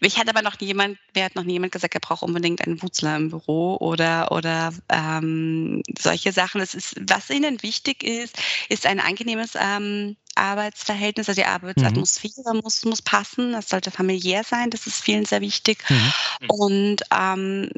Mich 0.02 0.18
hat 0.18 0.28
aber 0.28 0.42
noch 0.42 0.58
niemand, 0.58 0.98
mir 1.14 1.24
hat 1.24 1.36
noch 1.36 1.44
niemand 1.44 1.70
gesagt, 1.70 1.94
er 1.94 2.00
braucht 2.00 2.24
unbedingt 2.24 2.60
einen 2.60 2.82
Wutzler 2.82 3.14
im 3.14 3.30
Büro 3.30 3.76
oder, 3.76 4.32
oder 4.32 4.72
ähm, 4.88 5.80
solche 5.96 6.32
Sachen. 6.32 6.60
Das 6.60 6.74
ist, 6.74 6.96
was 7.08 7.30
ihnen 7.30 7.62
wichtig 7.62 8.02
ist, 8.02 8.36
ist 8.68 8.84
ein 8.84 8.98
angenehmes 8.98 9.52
ähm, 9.54 10.16
Arbeitsverhältnis, 10.34 11.28
also 11.28 11.40
die 11.40 11.46
Arbeitsatmosphäre 11.46 12.52
mhm. 12.52 12.62
muss, 12.64 12.84
muss 12.84 13.00
passen, 13.00 13.52
das 13.52 13.68
sollte 13.68 13.92
familiär 13.92 14.42
sein, 14.42 14.70
das 14.70 14.88
ist 14.88 15.04
vielen 15.04 15.24
sehr 15.24 15.40
wichtig. 15.40 15.88
Mhm. 15.88 16.12
Und 16.48 17.02
ähm, 17.16 17.70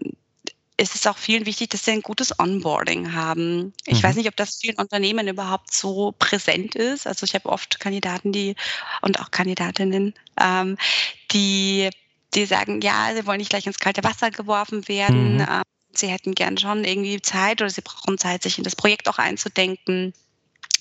es 0.78 0.94
ist 0.94 1.06
auch 1.06 1.18
vielen 1.18 1.44
wichtig, 1.44 1.68
dass 1.68 1.84
sie 1.84 1.90
ein 1.90 2.00
gutes 2.00 2.38
Onboarding 2.38 3.12
haben. 3.12 3.74
Ich 3.84 3.98
mhm. 3.98 4.02
weiß 4.02 4.16
nicht, 4.16 4.28
ob 4.28 4.36
das 4.36 4.56
vielen 4.56 4.76
Unternehmen 4.76 5.28
überhaupt 5.28 5.74
so 5.74 6.14
präsent 6.18 6.74
ist. 6.74 7.06
Also 7.06 7.24
ich 7.24 7.34
habe 7.34 7.50
oft 7.50 7.80
Kandidaten, 7.80 8.32
die 8.32 8.56
und 9.02 9.20
auch 9.20 9.30
Kandidatinnen, 9.30 10.14
ähm, 10.40 10.78
die, 11.32 11.90
die 12.34 12.46
sagen, 12.46 12.80
ja, 12.80 13.14
sie 13.14 13.26
wollen 13.26 13.38
nicht 13.38 13.50
gleich 13.50 13.66
ins 13.66 13.78
kalte 13.78 14.04
Wasser 14.04 14.30
geworfen 14.30 14.86
werden. 14.88 15.36
Mhm. 15.36 15.40
Ähm, 15.48 15.62
sie 15.92 16.08
hätten 16.08 16.34
gern 16.34 16.58
schon 16.58 16.84
irgendwie 16.84 17.20
Zeit 17.22 17.60
oder 17.60 17.70
sie 17.70 17.82
brauchen 17.82 18.18
Zeit, 18.18 18.42
sich 18.42 18.58
in 18.58 18.64
das 18.64 18.76
Projekt 18.76 19.08
auch 19.08 19.18
einzudenken. 19.18 20.12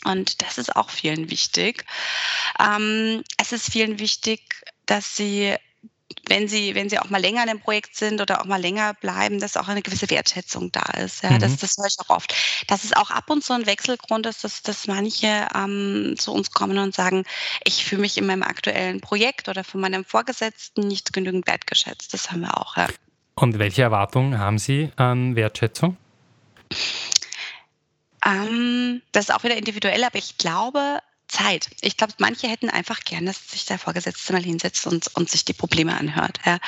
Und 0.05 0.41
das 0.41 0.57
ist 0.57 0.75
auch 0.75 0.89
vielen 0.89 1.29
wichtig. 1.29 1.85
Ähm, 2.59 3.23
es 3.37 3.51
ist 3.51 3.71
vielen 3.71 3.99
wichtig, 3.99 4.41
dass 4.85 5.15
sie 5.15 5.55
wenn 6.27 6.47
sie, 6.47 6.75
wenn 6.75 6.89
sie 6.89 6.99
auch 6.99 7.09
mal 7.09 7.21
länger 7.21 7.43
in 7.43 7.49
einem 7.49 7.59
Projekt 7.59 7.95
sind 7.95 8.21
oder 8.21 8.41
auch 8.41 8.45
mal 8.45 8.61
länger 8.61 8.93
bleiben, 8.93 9.39
dass 9.39 9.57
auch 9.57 9.67
eine 9.67 9.81
gewisse 9.81 10.09
Wertschätzung 10.09 10.71
da 10.71 10.83
ist. 11.03 11.23
Ja, 11.23 11.31
mhm. 11.31 11.39
das, 11.39 11.57
das 11.57 11.77
höre 11.77 11.87
ich 11.87 11.99
auch 11.99 12.09
oft. 12.09 12.33
Das 12.67 12.83
ist 12.83 12.95
auch 12.95 13.11
ab 13.11 13.29
und 13.29 13.43
zu 13.43 13.53
ein 13.53 13.65
Wechselgrund, 13.65 14.25
ist, 14.25 14.43
dass, 14.43 14.61
dass 14.61 14.87
manche 14.87 15.47
ähm, 15.55 16.15
zu 16.17 16.33
uns 16.33 16.51
kommen 16.51 16.77
und 16.77 16.95
sagen, 16.95 17.23
ich 17.63 17.85
fühle 17.85 18.01
mich 18.01 18.17
in 18.17 18.25
meinem 18.25 18.43
aktuellen 18.43 19.01
Projekt 19.01 19.49
oder 19.49 19.63
von 19.63 19.81
meinem 19.81 20.05
Vorgesetzten 20.05 20.87
nicht 20.87 21.13
genügend 21.13 21.47
wertgeschätzt. 21.47 22.13
Das 22.13 22.31
haben 22.31 22.41
wir 22.41 22.57
auch. 22.57 22.77
Ja. 22.77 22.87
Und 23.35 23.59
welche 23.59 23.81
Erwartungen 23.81 24.37
haben 24.37 24.59
Sie 24.59 24.91
an 24.95 25.35
Wertschätzung? 25.35 25.97
Ähm, 28.25 29.01
das 29.11 29.29
ist 29.29 29.35
auch 29.35 29.43
wieder 29.43 29.57
individuell, 29.57 30.03
aber 30.03 30.17
ich 30.17 30.37
glaube, 30.37 30.99
Zeit. 31.33 31.69
Ich 31.81 31.97
glaube, 31.97 32.13
manche 32.19 32.47
hätten 32.47 32.69
einfach 32.69 32.99
gerne, 33.01 33.27
dass 33.27 33.49
sich 33.49 33.65
der 33.65 33.79
Vorgesetzte 33.79 34.33
mal 34.33 34.43
hinsetzt 34.43 34.85
und, 34.85 35.09
und 35.15 35.29
sich 35.29 35.43
die 35.43 35.53
Probleme 35.53 35.97
anhört. 35.97 36.39
Ja. 36.45 36.59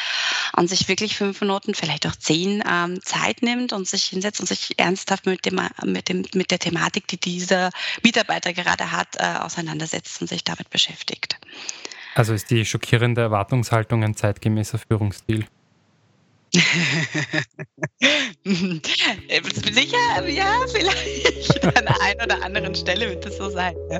Und 0.57 0.69
sich 0.69 0.87
wirklich 0.87 1.15
fünf 1.15 1.39
Minuten, 1.39 1.75
vielleicht 1.75 2.07
auch 2.07 2.15
zehn 2.15 2.63
ähm, 2.67 2.99
Zeit 3.03 3.43
nimmt 3.43 3.73
und 3.73 3.87
sich 3.87 4.05
hinsetzt 4.05 4.39
und 4.39 4.47
sich 4.47 4.77
ernsthaft 4.77 5.27
mit, 5.27 5.45
dem, 5.45 5.61
mit, 5.83 6.09
dem, 6.09 6.25
mit 6.33 6.51
der 6.51 6.59
Thematik, 6.59 7.07
die 7.07 7.17
dieser 7.17 7.69
Mitarbeiter 8.03 8.53
gerade 8.53 8.91
hat, 8.91 9.15
äh, 9.17 9.37
auseinandersetzt 9.39 10.19
und 10.21 10.27
sich 10.27 10.43
damit 10.43 10.69
beschäftigt. 10.71 11.37
Also 12.15 12.33
ist 12.33 12.49
die 12.49 12.65
schockierende 12.65 13.21
Erwartungshaltung 13.21 14.03
ein 14.03 14.15
zeitgemäßer 14.15 14.79
Führungsstil? 14.79 15.45
Sicher, 18.45 20.27
ja, 20.27 20.65
vielleicht. 20.71 21.65
An 21.65 21.85
der 21.85 22.01
einen 22.01 22.21
oder 22.21 22.41
anderen 22.43 22.73
Stelle 22.75 23.09
wird 23.09 23.25
es 23.25 23.37
so 23.37 23.49
sein. 23.49 23.75
Ja. 23.91 23.99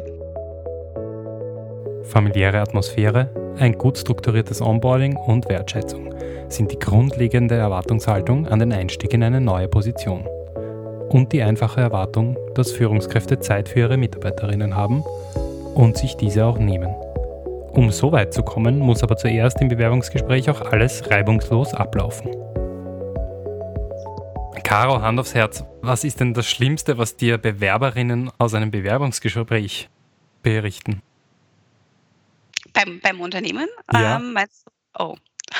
Familiäre 2.05 2.59
Atmosphäre, 2.59 3.29
ein 3.57 3.74
gut 3.74 3.97
strukturiertes 3.97 4.62
Onboarding 4.62 5.15
und 5.15 5.50
Wertschätzung 5.50 6.13
sind 6.50 6.71
die 6.71 6.79
grundlegende 6.79 7.55
Erwartungshaltung 7.55 8.47
an 8.47 8.59
den 8.59 8.71
Einstieg 8.71 9.13
in 9.13 9.24
eine 9.24 9.41
neue 9.41 9.67
Position. 9.67 10.25
Und 11.09 11.33
die 11.33 11.41
einfache 11.41 11.81
Erwartung, 11.81 12.38
dass 12.53 12.71
Führungskräfte 12.71 13.39
Zeit 13.39 13.69
für 13.69 13.79
ihre 13.79 13.97
Mitarbeiterinnen 13.97 14.75
haben 14.75 15.03
und 15.74 15.97
sich 15.97 16.15
diese 16.15 16.45
auch 16.45 16.57
nehmen. 16.57 16.93
Um 17.71 17.91
so 17.91 18.12
weit 18.12 18.33
zu 18.33 18.43
kommen, 18.43 18.79
muss 18.79 19.03
aber 19.03 19.17
zuerst 19.17 19.62
im 19.62 19.67
Bewerbungsgespräch 19.67 20.50
auch 20.50 20.62
alles 20.62 21.09
reibungslos 21.09 21.74
ablaufen. 21.74 22.31
Caro, 24.63 25.01
Hand 25.01 25.19
aufs 25.19 25.35
Herz, 25.35 25.63
was 25.81 26.03
ist 26.03 26.19
denn 26.19 26.33
das 26.33 26.47
Schlimmste, 26.47 26.97
was 26.97 27.17
dir 27.17 27.38
Bewerberinnen 27.38 28.31
aus 28.39 28.53
einem 28.53 28.71
Bewerbungsgespräch 28.71 29.89
berichten? 30.41 31.01
Beim, 32.75 33.00
beim 33.00 33.22
Unternehmen? 33.22 33.67
Ja. 33.91 34.17
Ähm, 34.17 34.34
meinst 34.34 34.65
du? 34.65 34.72
Oh. 35.03 35.17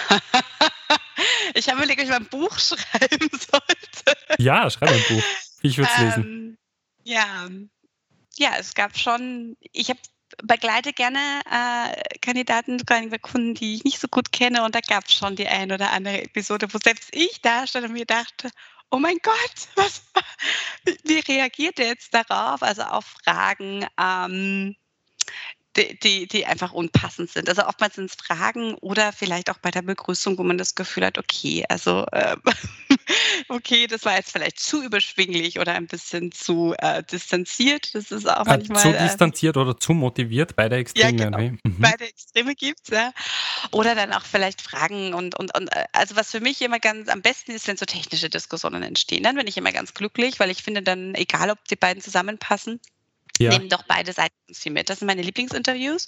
ich 1.54 1.68
habe 1.70 1.78
überlegt, 1.78 2.00
ob 2.00 2.06
ich 2.06 2.12
mal 2.12 2.18
ein 2.18 2.28
Buch 2.28 2.60
schreiben 2.60 3.30
sollte. 3.32 4.18
Ja, 4.38 4.70
schreib 4.70 4.90
ein 4.90 5.04
Buch. 5.08 5.24
Ich 5.62 5.78
würde 5.78 5.90
es 5.96 6.02
lesen. 6.02 6.24
Ähm, 6.24 6.58
ja. 7.04 7.50
Ja, 8.38 8.58
es 8.60 8.74
gab 8.74 8.98
schon, 8.98 9.56
ich 9.72 9.90
habe 9.90 10.00
begleite 10.44 10.92
gerne 10.92 11.42
äh, 11.50 12.20
Kandidaten, 12.20 12.82
Kunden, 13.22 13.54
die 13.54 13.76
ich 13.76 13.86
nicht 13.86 14.00
so 14.00 14.10
gut 14.10 14.34
kenne 14.34 14.64
und 14.64 14.76
da 14.76 14.82
gab 14.82 15.06
es 15.06 15.14
schon 15.14 15.38
die 15.38 15.48
ein 15.48 15.72
oder 15.72 15.92
andere 15.92 16.22
Episode, 16.22 16.68
wo 16.74 16.78
selbst 16.78 17.16
ich 17.16 17.42
da 17.42 17.66
stand 17.66 17.86
und 17.86 17.94
mir 17.94 18.06
dachte, 18.06 18.50
oh 18.92 19.00
mein 19.00 19.18
Gott, 19.22 19.36
was, 19.76 20.04
wie 21.04 21.20
reagiert 21.20 21.80
er 21.80 21.88
jetzt 21.88 22.14
darauf? 22.14 22.62
Also 22.62 22.84
auf 22.84 23.06
Fragen, 23.24 23.88
ähm, 23.98 24.76
die, 25.76 26.00
die, 26.00 26.28
die, 26.28 26.46
einfach 26.46 26.72
unpassend 26.72 27.30
sind. 27.30 27.50
Also 27.50 27.66
oftmals 27.66 27.96
sind 27.96 28.10
es 28.10 28.16
Fragen 28.16 28.76
oder 28.76 29.12
vielleicht 29.12 29.50
auch 29.50 29.58
bei 29.58 29.72
der 29.72 29.82
Begrüßung, 29.82 30.38
wo 30.38 30.44
man 30.44 30.58
das 30.58 30.76
Gefühl 30.76 31.06
hat, 31.06 31.18
okay, 31.18 31.66
also 31.68 32.06
äh, 32.12 32.36
okay, 33.50 33.88
das 33.88 34.06
war 34.06 34.16
jetzt 34.16 34.32
vielleicht 34.32 34.60
zu 34.60 34.84
überschwinglich 34.84 35.60
oder 35.60 35.74
ein 35.74 35.88
bisschen 35.88 36.32
zu 36.32 36.74
äh, 36.78 37.04
distanziert. 37.04 37.94
Das 37.94 38.12
ist 38.12 38.28
auch 38.28 38.38
ah, 38.38 38.44
manchmal. 38.46 38.82
Zu 38.82 38.90
äh, 38.90 39.04
distanziert 39.04 39.58
oder 39.58 39.78
zu 39.78 39.94
motiviert, 39.94 40.56
beide 40.56 40.78
Extreme. 40.78 41.20
Ja, 41.20 41.30
genau. 41.30 41.40
Mhm. 41.40 41.60
Beide 41.80 42.06
Extreme 42.06 42.56
gibt 42.56 42.80
es, 42.84 42.90
ja. 42.90 43.12
Oder 43.72 43.96
dann 43.96 44.14
auch 44.14 44.24
vielleicht 44.24 44.62
Fragen 44.62 45.14
und, 45.14 45.38
und, 45.38 45.56
und 45.58 45.72
äh, 45.76 45.86
also 45.92 46.16
was 46.16 46.32
für 46.32 46.40
mich 46.40 46.62
immer 46.62 46.80
ganz 46.80 47.10
am 47.10 47.22
besten 47.22 47.52
ist, 47.52 47.68
wenn 47.68 47.78
so 47.78 47.86
technische 47.86 48.30
Diskussionen 48.30 48.84
entstehen. 48.84 49.24
Dann 49.24 49.36
bin 49.36 49.48
ich 49.48 49.58
immer 49.58 49.72
ganz 49.72 49.94
glücklich, 49.94 50.40
weil 50.40 50.50
ich 50.50 50.64
finde 50.64 50.82
dann, 50.82 51.16
egal 51.16 51.50
ob 51.50 51.64
die 51.66 51.76
beiden 51.76 52.02
zusammenpassen, 52.02 52.80
ja. 53.40 53.52
Nehmen 53.52 53.70
doch 53.70 53.84
beide 53.84 54.14
Seiten 54.14 54.36
viel 54.54 54.72
mit. 54.72 54.90
Das 54.90 55.00
sind 55.00 55.08
meine 55.08 55.22
Lieblingsinterviews. 55.22 56.08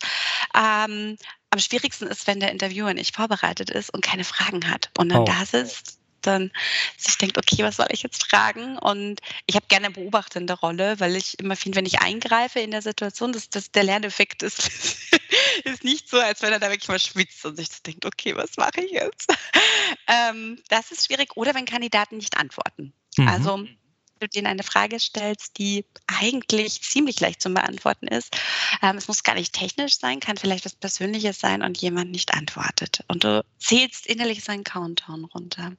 Ähm, 0.56 1.18
am 1.50 1.60
schwierigsten 1.60 2.08
ist, 2.08 2.28
wenn 2.28 2.40
der 2.40 2.52
Interviewer 2.52 2.94
nicht 2.94 3.16
vorbereitet 3.16 3.70
ist 3.70 3.94
und 3.94 4.04
keine 4.04 4.24
Fragen 4.24 4.70
hat 4.70 4.90
und 4.98 5.10
dann 5.10 5.22
oh. 5.22 5.26
da 5.26 5.46
sitzt 5.46 6.00
dann 6.22 6.52
sich 6.98 7.18
denkt, 7.18 7.38
okay, 7.38 7.64
was 7.64 7.78
soll 7.78 7.88
ich 7.90 8.04
jetzt 8.04 8.30
fragen? 8.30 8.78
Und 8.78 9.22
ich 9.46 9.56
habe 9.56 9.68
gerne 9.68 9.88
eine 9.88 9.96
beobachtende 9.96 10.54
Rolle, 10.54 11.00
weil 11.00 11.16
ich 11.16 11.40
immer 11.40 11.56
finde, 11.56 11.78
wenn 11.78 11.86
ich 11.86 12.02
eingreife 12.02 12.60
in 12.60 12.72
der 12.72 12.82
Situation, 12.82 13.32
dass, 13.32 13.50
dass 13.50 13.72
der 13.72 13.84
Lerneffekt 13.84 14.44
ist, 14.44 14.60
ist 15.64 15.84
nicht 15.84 16.10
so, 16.10 16.20
als 16.20 16.42
wenn 16.42 16.52
er 16.52 16.60
da 16.60 16.70
wirklich 16.70 16.90
mal 16.90 17.00
schwitzt 17.00 17.46
und 17.46 17.56
sich 17.56 17.70
denkt, 17.82 18.06
okay, 18.06 18.36
was 18.36 18.58
mache 18.58 18.82
ich 18.82 18.92
jetzt? 18.92 19.34
Ähm, 20.10 20.62
das 20.70 20.92
ist 20.92 21.06
schwierig. 21.06 21.36
Oder 21.36 21.54
wenn 21.54 21.66
Kandidaten 21.66 22.18
nicht 22.18 22.38
antworten. 22.38 22.94
Mhm. 23.18 23.28
Also 23.28 23.68
du 24.20 24.28
denen 24.28 24.48
eine 24.48 24.64
Frage 24.64 25.00
stellst, 25.00 25.58
die 25.58 25.86
eigentlich 26.08 26.82
ziemlich 26.82 27.20
leicht 27.20 27.42
zu 27.42 27.50
beantworten 27.50 28.08
ist. 28.08 28.38
Ähm, 28.82 28.98
es 28.98 29.08
muss 29.08 29.24
gar 29.24 29.36
nicht 29.36 29.54
technisch 29.54 29.98
sein, 29.98 30.20
kann 30.20 30.38
vielleicht 30.38 30.66
was 30.66 30.76
Persönliches 30.76 31.40
sein 31.40 31.62
und 31.62 31.80
jemand 31.80 32.12
nicht 32.12 32.34
antwortet. 32.34 33.04
Und 33.08 33.24
du 33.24 33.44
zählst 33.60 34.08
innerlich 34.08 34.44
seinen 34.44 34.64
Countdown 34.64 35.26
runter. 35.26 35.74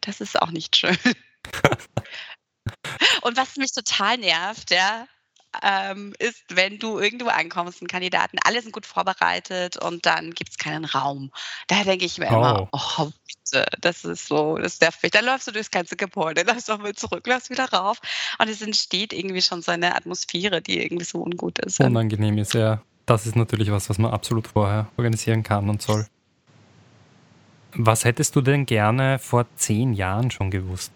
Das 0.00 0.20
ist 0.20 0.40
auch 0.40 0.50
nicht 0.50 0.76
schön. 0.76 0.98
und 3.22 3.36
was 3.36 3.56
mich 3.56 3.72
total 3.72 4.18
nervt, 4.18 4.70
ja, 4.70 5.06
ähm, 5.62 6.14
ist, 6.18 6.44
wenn 6.48 6.78
du 6.78 6.98
irgendwo 6.98 7.28
ankommst, 7.28 7.82
ein 7.82 7.88
Kandidaten, 7.88 8.38
alle 8.44 8.60
sind 8.60 8.72
gut 8.72 8.86
vorbereitet 8.86 9.76
und 9.76 10.06
dann 10.06 10.32
gibt 10.32 10.50
es 10.50 10.58
keinen 10.58 10.84
Raum. 10.84 11.30
Da 11.68 11.84
denke 11.84 12.04
ich 12.04 12.18
mir 12.18 12.26
oh. 12.30 12.34
immer, 12.34 12.68
oh, 12.72 13.10
bitte, 13.26 13.66
das 13.80 14.04
ist 14.04 14.26
so, 14.26 14.58
das 14.58 14.80
nervt 14.80 15.02
mich. 15.02 15.12
Dann 15.12 15.24
läufst 15.24 15.46
du 15.46 15.52
durchs 15.52 15.70
ganze 15.70 15.96
Gebäude, 15.96 16.42
läufst 16.46 16.68
mal 16.68 16.94
zurück, 16.94 17.26
läufst 17.26 17.50
wieder 17.50 17.70
rauf 17.70 18.00
und 18.38 18.48
es 18.48 18.62
entsteht 18.62 19.12
irgendwie 19.12 19.42
schon 19.42 19.62
so 19.62 19.72
eine 19.72 19.94
Atmosphäre, 19.94 20.60
die 20.62 20.82
irgendwie 20.82 21.04
so 21.04 21.18
ungut 21.22 21.58
ist. 21.60 21.80
Unangenehm 21.80 22.38
ist, 22.38 22.54
ja. 22.54 22.82
Das 23.06 23.26
ist 23.26 23.36
natürlich 23.36 23.70
was, 23.70 23.90
was 23.90 23.98
man 23.98 24.12
absolut 24.12 24.48
vorher 24.48 24.88
organisieren 24.96 25.42
kann 25.42 25.68
und 25.68 25.82
soll. 25.82 26.06
Was 27.72 28.04
hättest 28.04 28.34
du 28.36 28.40
denn 28.40 28.66
gerne 28.66 29.18
vor 29.18 29.46
zehn 29.56 29.92
Jahren 29.92 30.30
schon 30.30 30.50
gewusst? 30.50 30.92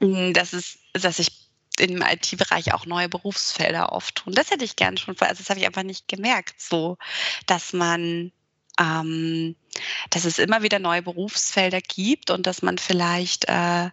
Hm, 0.00 0.32
das 0.32 0.52
ist, 0.52 0.78
dass 0.94 1.18
ich 1.18 1.41
im 1.78 2.02
IT-Bereich 2.02 2.74
auch 2.74 2.86
neue 2.86 3.08
Berufsfelder 3.08 3.92
auftun. 3.92 4.34
Das 4.34 4.50
hätte 4.50 4.64
ich 4.64 4.76
gern 4.76 4.96
schon, 4.96 5.16
also 5.18 5.42
das 5.42 5.50
habe 5.50 5.60
ich 5.60 5.66
einfach 5.66 5.82
nicht 5.82 6.08
gemerkt, 6.08 6.60
so, 6.60 6.98
dass 7.46 7.72
man, 7.72 8.32
ähm, 8.78 9.56
dass 10.10 10.24
es 10.24 10.38
immer 10.38 10.62
wieder 10.62 10.78
neue 10.78 11.02
Berufsfelder 11.02 11.80
gibt 11.80 12.30
und 12.30 12.46
dass 12.46 12.62
man 12.62 12.78
vielleicht 12.78 13.46
äh, 13.48 13.90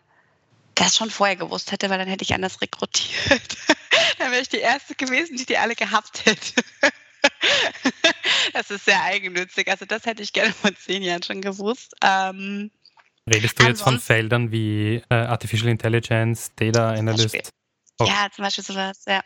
das 0.75 0.95
schon 0.95 1.09
vorher 1.09 1.35
gewusst 1.35 1.71
hätte, 1.71 1.89
weil 1.89 1.99
dann 1.99 2.07
hätte 2.07 2.23
ich 2.23 2.33
anders 2.33 2.61
rekrutiert. 2.61 3.57
dann 4.17 4.31
wäre 4.31 4.41
ich 4.41 4.49
die 4.49 4.57
Erste 4.57 4.95
gewesen, 4.95 5.37
die 5.37 5.45
die 5.45 5.57
alle 5.57 5.75
gehabt 5.75 6.25
hätte. 6.25 6.61
das 8.53 8.71
ist 8.71 8.85
sehr 8.85 9.01
eigennützig. 9.03 9.69
Also 9.69 9.85
das 9.85 10.05
hätte 10.05 10.23
ich 10.23 10.33
gerne 10.33 10.53
vor 10.53 10.73
zehn 10.75 11.03
Jahren 11.03 11.23
schon 11.23 11.41
gewusst. 11.41 11.95
Ähm, 12.01 12.71
Redest 13.27 13.59
du 13.59 13.63
jetzt 13.63 13.81
von 13.81 13.99
Feldern 13.99 14.51
wie 14.51 15.01
äh, 15.09 15.15
Artificial 15.15 15.69
Intelligence, 15.69 16.51
Data 16.55 16.91
Analyst? 16.91 17.51
Okay. 17.99 18.11
Ja, 18.11 18.29
zum 18.31 18.43
Beispiel 18.43 18.63
sowas, 18.63 19.01
ja. 19.07 19.21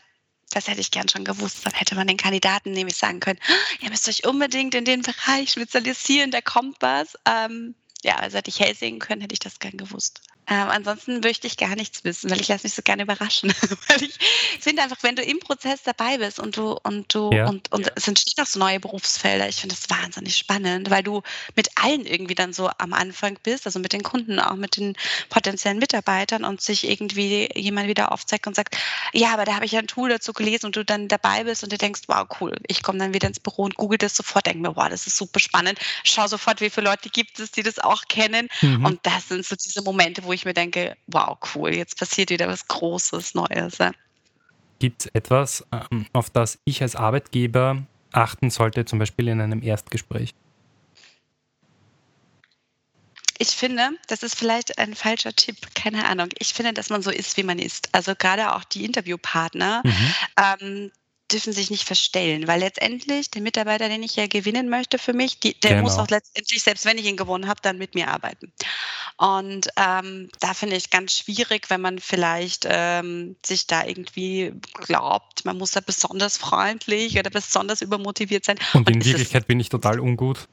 Das 0.52 0.68
hätte 0.68 0.82
ich 0.82 0.92
gern 0.92 1.10
schon 1.10 1.26
gewusst. 1.26 1.66
Dann 1.66 1.74
hätte 1.74 1.96
man 1.96 2.08
den 2.08 2.18
Kandidaten 2.18 2.72
nämlich 2.72 2.98
sagen 2.98 3.20
können, 3.20 3.40
ihr 3.82 3.90
müsst 3.90 4.08
euch 4.08 4.26
unbedingt 4.26 4.76
in 4.76 4.86
den 4.86 5.02
Bereich 5.02 5.52
spezialisieren, 5.52 6.32
da 6.32 6.42
kommt 6.42 6.78
was. 6.80 7.18
Ähm, 7.26 7.76
ja, 8.04 8.18
also 8.18 8.38
hätte 8.38 8.50
ich 8.50 8.60
hell 8.60 8.76
sehen 8.76 9.00
können, 9.00 9.22
hätte 9.22 9.34
ich 9.34 9.40
das 9.40 9.60
gern 9.60 9.78
gewusst. 9.78 10.22
Ähm, 10.48 10.70
ansonsten 10.70 11.22
möchte 11.22 11.48
ich 11.48 11.56
gar 11.56 11.76
nichts 11.76 12.04
wissen, 12.04 12.30
weil 12.30 12.42
ich 12.42 12.50
lasse 12.50 12.66
mich 12.66 12.74
so 12.74 12.82
gerne 12.82 13.04
überraschen. 13.04 13.54
weil 13.88 14.04
ich 14.04 14.18
finde 14.60 14.82
einfach, 14.82 14.98
wenn 15.02 15.16
du 15.16 15.24
im 15.24 15.40
Prozess 15.40 15.84
dabei 15.84 16.18
bist 16.18 16.40
und 16.40 16.58
du 16.58 16.78
und 16.84 17.14
du 17.14 17.32
ja. 17.32 17.48
und, 17.48 17.72
und 17.72 17.92
es 17.96 18.08
entstehen 18.08 18.44
auch 18.44 18.48
so 18.48 18.60
neue 18.60 18.80
Berufsfelder, 18.80 19.48
ich 19.48 19.58
finde 19.58 19.76
das 19.76 19.90
wahnsinnig 19.90 20.36
spannend, 20.36 20.90
weil 20.90 21.04
du 21.04 21.22
mit 21.56 21.70
allen 21.82 22.06
irgendwie 22.06 22.36
dann 22.36 22.52
so 22.52 22.70
am 22.78 22.94
Anfang 22.94 23.40
bist, 23.42 23.66
also 23.66 23.80
mit 23.80 23.94
den 23.94 24.04
Kunden, 24.04 24.40
auch 24.40 24.56
mit 24.56 24.76
den 24.76 24.96
potenziellen 25.30 25.80
Mitarbeitern 25.80 26.44
und 26.44 26.62
sich 26.62 26.90
irgendwie 26.90 27.50
jemand 27.56 27.88
wieder 27.88 28.12
aufzeigt 28.12 28.46
und 28.48 28.56
sagt, 28.56 28.78
ja, 29.14 29.34
aber 29.34 29.46
da 29.46 29.56
habe 29.56 29.66
ich 29.66 29.72
ja 29.72 29.80
ein 29.80 29.88
Tool 29.88 30.10
dazu 30.10 30.34
gelesen 30.34 30.66
und 30.66 30.76
du 30.76 30.84
dann 30.84 31.08
dabei 31.08 31.46
bist 31.46 31.64
und 31.64 31.72
du 31.72 31.78
denkst, 31.78 32.02
wow, 32.08 32.28
cool, 32.42 32.58
ich 32.68 32.84
komme 32.84 33.00
dann 33.00 33.14
wieder 33.14 33.28
ins 33.30 33.40
Büro 33.40 33.64
und 33.64 33.76
google 33.76 33.98
das 33.98 34.16
sofort, 34.16 34.46
denke 34.46 34.60
mir, 34.60 34.76
wow, 34.76 34.90
das 34.90 35.08
ist 35.08 35.18
super 35.18 35.40
spannend, 35.40 35.80
schau 36.04 36.28
sofort, 36.28 36.60
wie 36.60 36.70
viele 36.70 36.90
Leute 36.90 37.10
gibt 37.10 37.40
es, 37.40 37.52
die 37.52 37.64
das 37.64 37.80
auch 37.80 38.04
kennen 38.10 38.50
mhm. 38.62 38.86
und 38.86 39.00
das 39.04 39.30
sind 39.30 39.46
so 39.46 39.56
diese 39.56 39.82
Momente, 39.82 40.24
wo 40.24 40.33
ich 40.34 40.46
mir 40.46 40.54
denke, 40.54 40.96
wow, 41.08 41.38
cool, 41.56 41.74
jetzt 41.76 41.98
passiert 41.98 42.30
wieder 42.30 42.48
was 42.48 42.68
Großes, 42.68 43.36
Neues. 43.36 43.78
Ja. 43.78 43.92
Gibt 44.80 45.06
es 45.06 45.12
etwas, 45.14 45.66
ähm, 45.72 46.08
auf 46.14 46.30
das 46.30 46.60
ich 46.66 46.82
als 46.82 46.96
Arbeitgeber 46.96 47.84
achten 48.12 48.50
sollte, 48.50 48.86
zum 48.86 49.00
Beispiel 49.00 49.28
in 49.28 49.42
einem 49.42 49.64
Erstgespräch? 49.64 50.34
Ich 53.40 53.50
finde, 53.50 53.90
das 54.08 54.24
ist 54.24 54.36
vielleicht 54.38 54.78
ein 54.78 54.96
falscher 54.96 55.34
Tipp, 55.34 55.58
keine 55.74 56.06
Ahnung. 56.06 56.30
Ich 56.38 56.54
finde, 56.54 56.74
dass 56.74 56.90
man 56.90 57.02
so 57.02 57.12
ist, 57.12 57.36
wie 57.36 57.44
man 57.44 57.60
ist. 57.60 57.90
Also 57.92 58.14
gerade 58.16 58.56
auch 58.56 58.64
die 58.64 58.86
Interviewpartner, 58.86 59.82
mhm. 59.84 60.14
ähm, 60.38 60.92
dürfen 61.34 61.54
sich 61.54 61.70
nicht 61.70 61.86
verstellen, 61.86 62.48
weil 62.48 62.60
letztendlich 62.60 63.30
der 63.32 63.42
Mitarbeiter, 63.42 63.90
den 63.90 64.04
ich 64.04 64.16
ja 64.16 64.28
gewinnen 64.28 64.70
möchte 64.70 64.98
für 64.98 65.14
mich, 65.14 65.40
die, 65.40 65.60
der 65.60 65.72
genau. 65.72 65.84
muss 65.84 65.98
auch 65.98 66.08
letztendlich, 66.10 66.64
selbst 66.64 66.86
wenn 66.86 66.98
ich 66.98 67.06
ihn 67.06 67.18
gewonnen 67.18 67.48
habe, 67.48 67.60
dann 67.62 67.78
mit 67.78 67.96
mir 67.96 68.10
arbeiten. 68.10 68.52
Und 69.18 69.70
ähm, 69.78 70.30
da 70.40 70.54
finde 70.54 70.76
ich 70.76 70.90
ganz 70.90 71.14
schwierig, 71.14 71.70
wenn 71.70 71.82
man 71.82 72.00
vielleicht 72.00 72.66
ähm, 72.70 73.36
sich 73.46 73.68
da 73.68 73.86
irgendwie 73.86 74.54
glaubt, 74.74 75.46
man 75.46 75.58
muss 75.58 75.72
da 75.72 75.82
besonders 75.82 76.38
freundlich 76.38 77.18
oder 77.18 77.30
besonders 77.30 77.82
übermotiviert 77.82 78.46
sein. 78.46 78.58
Und, 78.74 78.88
Und 78.88 78.96
in 78.96 79.06
Wirklichkeit 79.06 79.48
bin 79.48 79.60
ich 79.60 79.70
total 79.70 80.00
ungut. 80.00 80.48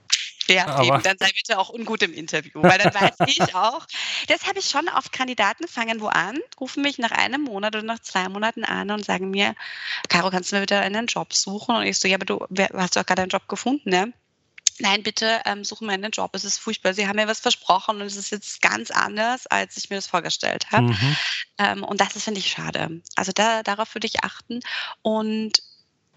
Ja, 0.55 0.67
aber 0.67 0.85
eben, 0.85 1.03
dann 1.03 1.17
sei 1.19 1.31
bitte 1.35 1.59
auch 1.59 1.69
ungut 1.71 2.03
im 2.03 2.13
Interview, 2.13 2.63
weil 2.63 2.79
dann 2.79 2.95
weiß 2.95 3.17
ich 3.27 3.55
auch, 3.55 3.87
das 4.29 4.47
habe 4.47 4.59
ich 4.59 4.67
schon 4.67 4.89
oft, 4.89 5.13
Kandidaten 5.13 5.69
fangen 5.69 6.01
wo 6.01 6.07
an, 6.07 6.39
rufen 6.61 6.83
mich 6.83 6.99
nach 6.99 7.13
einem 7.13 7.43
Monat 7.43 7.75
oder 7.77 7.85
nach 7.85 8.01
zwei 8.01 8.29
Monaten 8.29 8.65
an 8.65 8.91
und 8.91 9.05
sagen 9.05 9.31
mir, 9.31 9.55
Caro, 10.09 10.31
kannst 10.31 10.53
du 10.53 10.57
mir 10.57 10.63
wieder 10.63 10.81
einen 10.81 11.07
Job 11.07 11.33
suchen? 11.33 11.77
Und 11.77 11.85
ich 11.85 11.99
so, 11.99 12.09
ja, 12.09 12.17
aber 12.17 12.27
du 12.27 12.47
hast 12.75 12.97
doch 12.97 13.07
gerade 13.07 13.23
einen 13.23 13.31
Job 13.31 13.49
gefunden, 13.49 13.91
ne? 13.91 14.13
Nein, 14.81 15.03
bitte 15.03 15.41
ähm, 15.45 15.63
suchen 15.63 15.87
wir 15.87 15.95
einen 15.95 16.11
Job. 16.11 16.35
Es 16.35 16.45
ist 16.45 16.59
furchtbar. 16.59 16.95
Sie 16.95 17.07
haben 17.07 17.17
mir 17.17 17.29
was 17.29 17.41
versprochen 17.41 17.97
und 18.01 18.07
es 18.07 18.17
ist 18.17 18.31
jetzt 18.31 18.63
ganz 18.63 18.91
anders, 18.91 19.47
als 19.47 19.77
ich 19.77 19.91
mir 19.91 19.97
das 19.97 20.07
vorgestellt 20.07 20.71
habe. 20.73 20.87
Mhm. 20.87 21.17
Ähm, 21.59 21.85
und 21.85 22.01
das 22.01 22.13
finde 22.23 22.41
ich 22.41 22.51
schade. 22.51 23.03
Also 23.15 23.33
da, 23.35 23.63
darauf 23.63 23.95
würde 23.95 24.07
ich 24.07 24.25
achten. 24.25 24.61
Und 25.03 25.63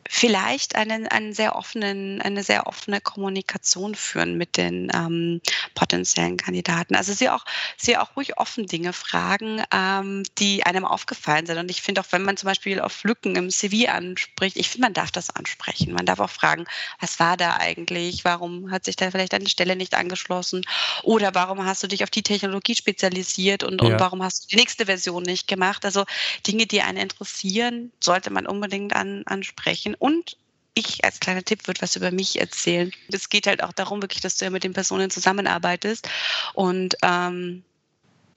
vielleicht 0.10 0.75
einen, 0.75 1.07
einen 1.07 1.33
sehr 1.33 1.55
offenen, 1.55 2.22
eine 2.22 2.43
sehr 2.43 2.67
offene 2.67 3.01
Kommunikation 3.01 3.95
führen 3.95 4.38
mit 4.38 4.57
den 4.57 4.91
ähm, 4.93 5.41
potenziellen 5.75 6.38
Kandidaten. 6.38 6.95
Also 6.95 7.13
sie 7.13 7.29
auch, 7.29 7.45
sie 7.77 7.98
auch 7.98 8.15
ruhig 8.15 8.38
offen 8.38 8.67
Dinge 8.67 8.93
fragen, 8.93 9.63
ähm, 9.74 10.24
die 10.39 10.65
einem 10.65 10.86
aufgefallen 10.86 11.45
sind. 11.45 11.57
Und 11.57 11.72
ich 11.72 11.81
finde 11.81 12.01
auch, 12.01 12.07
wenn 12.12 12.24
man 12.24 12.38
zum 12.38 12.48
Beispiel 12.48 12.79
auf 12.79 13.03
Lücken 13.03 13.36
im 13.36 13.50
CV 13.50 13.89
anspricht, 13.89 14.57
ich 14.57 14.69
finde, 14.69 14.88
man 14.88 14.93
darf 14.93 15.12
das 15.12 15.29
ansprechen. 15.29 15.93
Man 15.93 16.05
darf 16.05 16.19
auch 16.19 16.29
fragen, 16.29 16.65
was 17.00 17.19
war 17.19 17.38
da 17.38 17.57
eigentlich? 17.57 18.25
Warum 18.25 18.72
hat 18.72 18.86
sich 18.86 18.95
da 18.95 19.12
vielleicht 19.12 19.33
eine 19.33 19.50
Stelle 19.50 19.75
nicht 19.75 19.93
angeschlossen? 19.93 20.63
Oder 21.03 21.33
warum 21.33 21.65
hast 21.65 21.83
du 21.83 21.88
dich 21.88 22.03
auf 22.03 22.10
die 22.10 22.24
Technologie 22.24 22.75
spezialisiert 22.75 23.63
und, 23.63 23.81
ja. 23.81 23.88
und 23.88 24.00
warum 24.00 24.24
hast 24.24 24.43
du 24.43 24.48
die 24.50 24.55
nächste 24.57 24.86
Version 24.86 25.24
nicht 25.24 25.48
gemacht? 25.48 25.86
Also 25.86 26.05
Dinge, 26.45 26.65
die 26.65 26.81
einen 26.81 26.98
interessieren, 26.98 27.91
sollte 28.00 28.29
man 28.29 28.48
unbedingt 28.48 28.95
an, 28.95 29.24
ansprechen 29.25 29.92
und 29.95 30.38
ich 30.75 31.03
als 31.03 31.19
kleiner 31.19 31.43
Tipp 31.43 31.67
würde 31.67 31.81
was 31.81 31.95
über 31.95 32.12
mich 32.12 32.39
erzählen. 32.39 32.91
Es 33.12 33.29
geht 33.29 33.47
halt 33.47 33.63
auch 33.63 33.73
darum, 33.73 34.01
wirklich, 34.01 34.21
dass 34.21 34.38
du 34.38 34.45
ja 34.45 34.51
mit 34.51 34.63
den 34.63 34.73
Personen 34.73 35.12
zusammenarbeitest. 35.12 36.09
Und 36.53 36.95
ähm, 37.03 37.63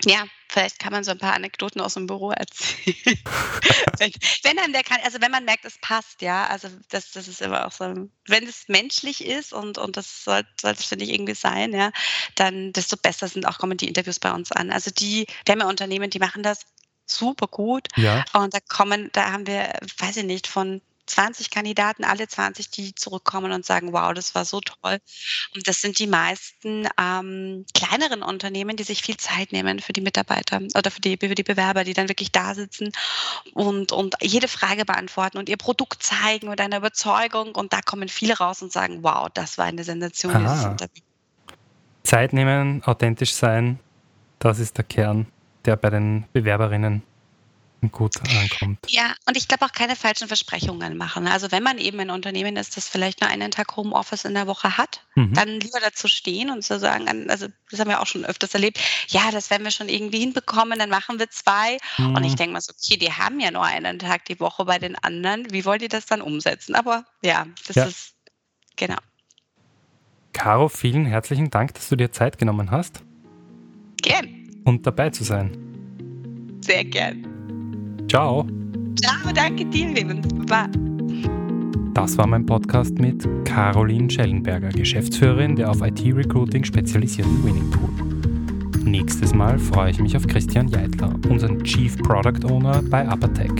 ja, 0.05 0.25
vielleicht 0.49 0.79
kann 0.79 0.93
man 0.93 1.05
so 1.05 1.13
ein 1.13 1.19
paar 1.19 1.33
Anekdoten 1.33 1.81
aus 1.81 1.95
dem 1.95 2.07
Büro 2.07 2.31
erzählen. 2.31 2.97
wenn, 3.99 4.13
wenn 4.43 4.59
einem 4.59 4.73
der 4.75 4.83
kann, 4.83 4.99
also 5.03 5.21
wenn 5.23 5.31
man 5.31 5.47
merkt, 5.47 5.65
es 5.65 5.79
passt, 5.79 6.21
ja, 6.21 6.47
also 6.47 6.69
das, 6.91 7.13
das 7.13 7.29
ist 7.29 7.41
immer 7.41 7.67
auch 7.67 7.73
so, 7.73 8.09
wenn 8.27 8.47
es 8.47 8.69
menschlich 8.69 9.25
ist 9.25 9.55
und, 9.55 9.79
und 9.79 9.97
das 9.97 10.25
sollte, 10.25 10.49
sollte 10.61 10.81
es, 10.81 10.87
finde 10.87 11.07
ich, 11.07 11.13
irgendwie 11.13 11.35
sein, 11.35 11.73
ja, 11.73 11.91
dann 12.35 12.73
desto 12.73 12.97
besser 12.99 13.29
sind 13.29 13.47
auch 13.47 13.59
kommen 13.59 13.79
die 13.79 13.89
Interviews 13.89 14.21
bei 14.21 14.33
uns 14.33 14.53
an. 14.53 14.71
Also 14.71 14.91
die, 14.91 15.27
wir 15.47 15.53
haben 15.53 15.61
ja 15.61 15.69
Unternehmen, 15.69 16.11
die 16.11 16.19
machen 16.19 16.43
das 16.43 16.61
super 17.07 17.47
gut. 17.47 17.89
Ja. 17.97 18.25
Und 18.35 18.53
da 18.53 18.59
kommen, 18.61 19.11
da 19.13 19.33
haben 19.33 19.47
wir, 19.47 19.73
weiß 19.99 20.19
ich 20.19 20.25
nicht, 20.25 20.47
von 20.47 20.83
20 21.07 21.51
Kandidaten, 21.51 22.05
alle 22.05 22.29
20, 22.29 22.71
die 22.71 22.95
zurückkommen 22.95 23.53
und 23.53 23.65
sagen, 23.65 23.93
wow, 23.93 24.13
das 24.13 24.35
war 24.35 24.45
so 24.45 24.61
toll. 24.61 24.99
Und 25.55 25.69
das 25.69 25.81
sind 25.81 25.99
die 25.99 26.07
meisten 26.07 26.89
ähm, 27.01 27.65
kleineren 27.75 28.23
Unternehmen, 28.23 28.77
die 28.77 28.83
sich 28.83 29.03
viel 29.03 29.17
Zeit 29.17 29.53
nehmen 29.53 29.81
für 29.81 29.93
die 29.93 30.01
Mitarbeiter 30.01 30.61
oder 30.75 30.91
für 30.91 31.01
die, 31.01 31.17
für 31.19 31.35
die 31.35 31.43
Bewerber, 31.43 31.85
die 31.85 31.95
dann 31.95 32.09
wirklich 32.09 32.33
da 32.33 32.55
sitzen 32.55 32.93
und, 33.55 33.93
und 33.93 34.17
jede 34.21 34.49
Frage 34.49 34.85
beantworten 34.85 35.39
und 35.39 35.49
ihr 35.49 35.57
Produkt 35.57 36.03
zeigen 36.03 36.49
mit 36.49 36.61
einer 36.61 36.79
Überzeugung. 36.79 37.55
Und 37.55 37.73
da 37.73 37.81
kommen 37.81 38.09
viele 38.09 38.37
raus 38.39 38.63
und 38.63 38.73
sagen, 38.73 39.03
wow, 39.03 39.29
das 39.33 39.59
war 39.59 39.67
eine 39.67 39.85
Sensation. 39.85 40.33
Zeit 42.03 42.33
nehmen, 42.33 42.83
authentisch 42.85 43.35
sein, 43.35 43.81
das 44.39 44.59
ist 44.59 44.77
der 44.77 44.85
Kern, 44.85 45.27
der 45.65 45.77
bei 45.77 45.91
den 45.91 46.25
Bewerberinnen 46.33 47.03
gut 47.91 48.17
ankommt. 48.21 48.79
Ja, 48.89 49.15
und 49.27 49.37
ich 49.37 49.49
glaube 49.49 49.65
auch 49.65 49.73
keine 49.73 49.97
falschen 49.97 50.29
Versprechungen 50.29 50.97
machen. 50.97 51.27
Also 51.27 51.51
wenn 51.53 51.63
man 51.63 51.79
eben 51.79 52.01
ein 52.01 52.11
Unternehmen 52.11 52.57
ist, 52.57 52.77
das 52.77 52.89
vielleicht 52.89 53.21
nur 53.21 53.31
einen 53.31 53.51
Tag 53.51 53.77
Homeoffice 53.77 54.25
in 54.25 54.35
der 54.35 54.47
Woche 54.47 54.77
hat, 54.77 55.03
mhm. 55.15 55.35
dann 55.35 55.49
lieber 55.49 55.81
dazu 55.81 56.09
stehen 56.09 56.51
und 56.51 56.63
zu 56.63 56.79
sagen, 56.79 57.29
also 57.29 57.47
das 57.71 57.81
haben 57.81 57.89
wir 57.89 58.01
auch 58.01 58.07
schon 58.07 58.25
öfters 58.25 58.55
erlebt, 58.55 58.81
ja, 59.09 59.31
das 59.31 59.51
werden 59.51 59.65
wir 59.65 59.71
schon 59.71 59.89
irgendwie 59.89 60.21
hinbekommen, 60.21 60.79
dann 60.79 60.91
machen 60.91 61.19
wir 61.19 61.31
zwei. 61.31 61.79
Mhm. 61.99 62.15
Und 62.15 62.25
ich 62.25 62.37
denke 62.37 62.53
mal 62.53 62.61
so, 62.61 62.73
okay, 62.73 62.97
die 62.97 63.13
haben 63.13 63.41
ja 63.41 63.51
nur 63.51 63.65
einen 63.65 63.99
Tag 63.99 64.25
die 64.27 64.41
Woche 64.41 64.65
bei 64.65 64.79
den 64.79 64.97
anderen, 64.97 65.51
wie 65.51 65.65
wollt 65.65 65.83
ihr 65.83 65.89
das 65.89 66.07
dann 66.07 66.21
umsetzen? 66.21 66.75
Aber 66.75 67.05
ja, 67.23 67.47
das 67.67 67.77
ja. 67.77 67.85
ist, 67.85 68.15
genau. 68.77 68.99
Caro, 70.33 70.69
vielen 70.69 71.07
herzlichen 71.07 71.51
Dank, 71.51 71.75
dass 71.75 71.89
du 71.89 71.97
dir 71.97 72.13
Zeit 72.13 72.39
genommen 72.39 72.71
hast. 72.71 73.03
Gern. 74.03 74.63
Und 74.65 74.87
dabei 74.87 75.11
zu 75.11 75.25
sein. 75.25 75.57
Sehr 76.61 76.85
gern. 76.85 77.36
Ciao. 78.17 78.47
Ciao, 78.99 79.31
danke 79.35 79.67
dir, 79.67 79.93
Baba. 80.49 80.71
Das 81.93 82.17
war 82.17 82.27
mein 82.27 82.47
Podcast 82.47 82.99
mit 82.99 83.29
Caroline 83.45 84.09
Schellenberger, 84.09 84.71
Geschäftsführerin 84.71 85.55
der 85.55 85.71
auf 85.71 85.83
IT-Recruiting 85.83 86.65
spezialisierten 86.65 87.45
Winning 87.45 87.71
Tool. 87.71 88.91
Nächstes 88.91 89.35
Mal 89.35 89.59
freue 89.59 89.91
ich 89.91 90.01
mich 90.01 90.17
auf 90.17 90.27
Christian 90.27 90.69
Jeitler, 90.69 91.15
unseren 91.29 91.63
Chief 91.63 91.95
Product 91.99 92.51
Owner 92.51 92.81
bei 92.89 93.07
Uppertech, 93.07 93.53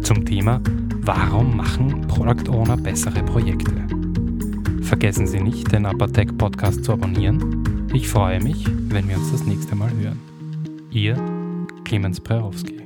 zum 0.00 0.24
Thema 0.24 0.62
Warum 1.02 1.58
machen 1.58 2.00
Product 2.08 2.50
Owner 2.50 2.78
bessere 2.78 3.22
Projekte? 3.24 3.74
Vergessen 4.80 5.26
Sie 5.26 5.40
nicht, 5.40 5.70
den 5.70 5.84
Uppertech 5.84 6.28
Podcast 6.38 6.82
zu 6.82 6.94
abonnieren. 6.94 7.90
Ich 7.92 8.08
freue 8.08 8.42
mich, 8.42 8.64
wenn 8.88 9.06
wir 9.06 9.18
uns 9.18 9.32
das 9.32 9.44
nächste 9.44 9.76
Mal 9.76 9.90
hören. 10.00 10.18
Ihr 10.92 11.14
Clemens 11.84 12.18
Prerowski. 12.18 12.78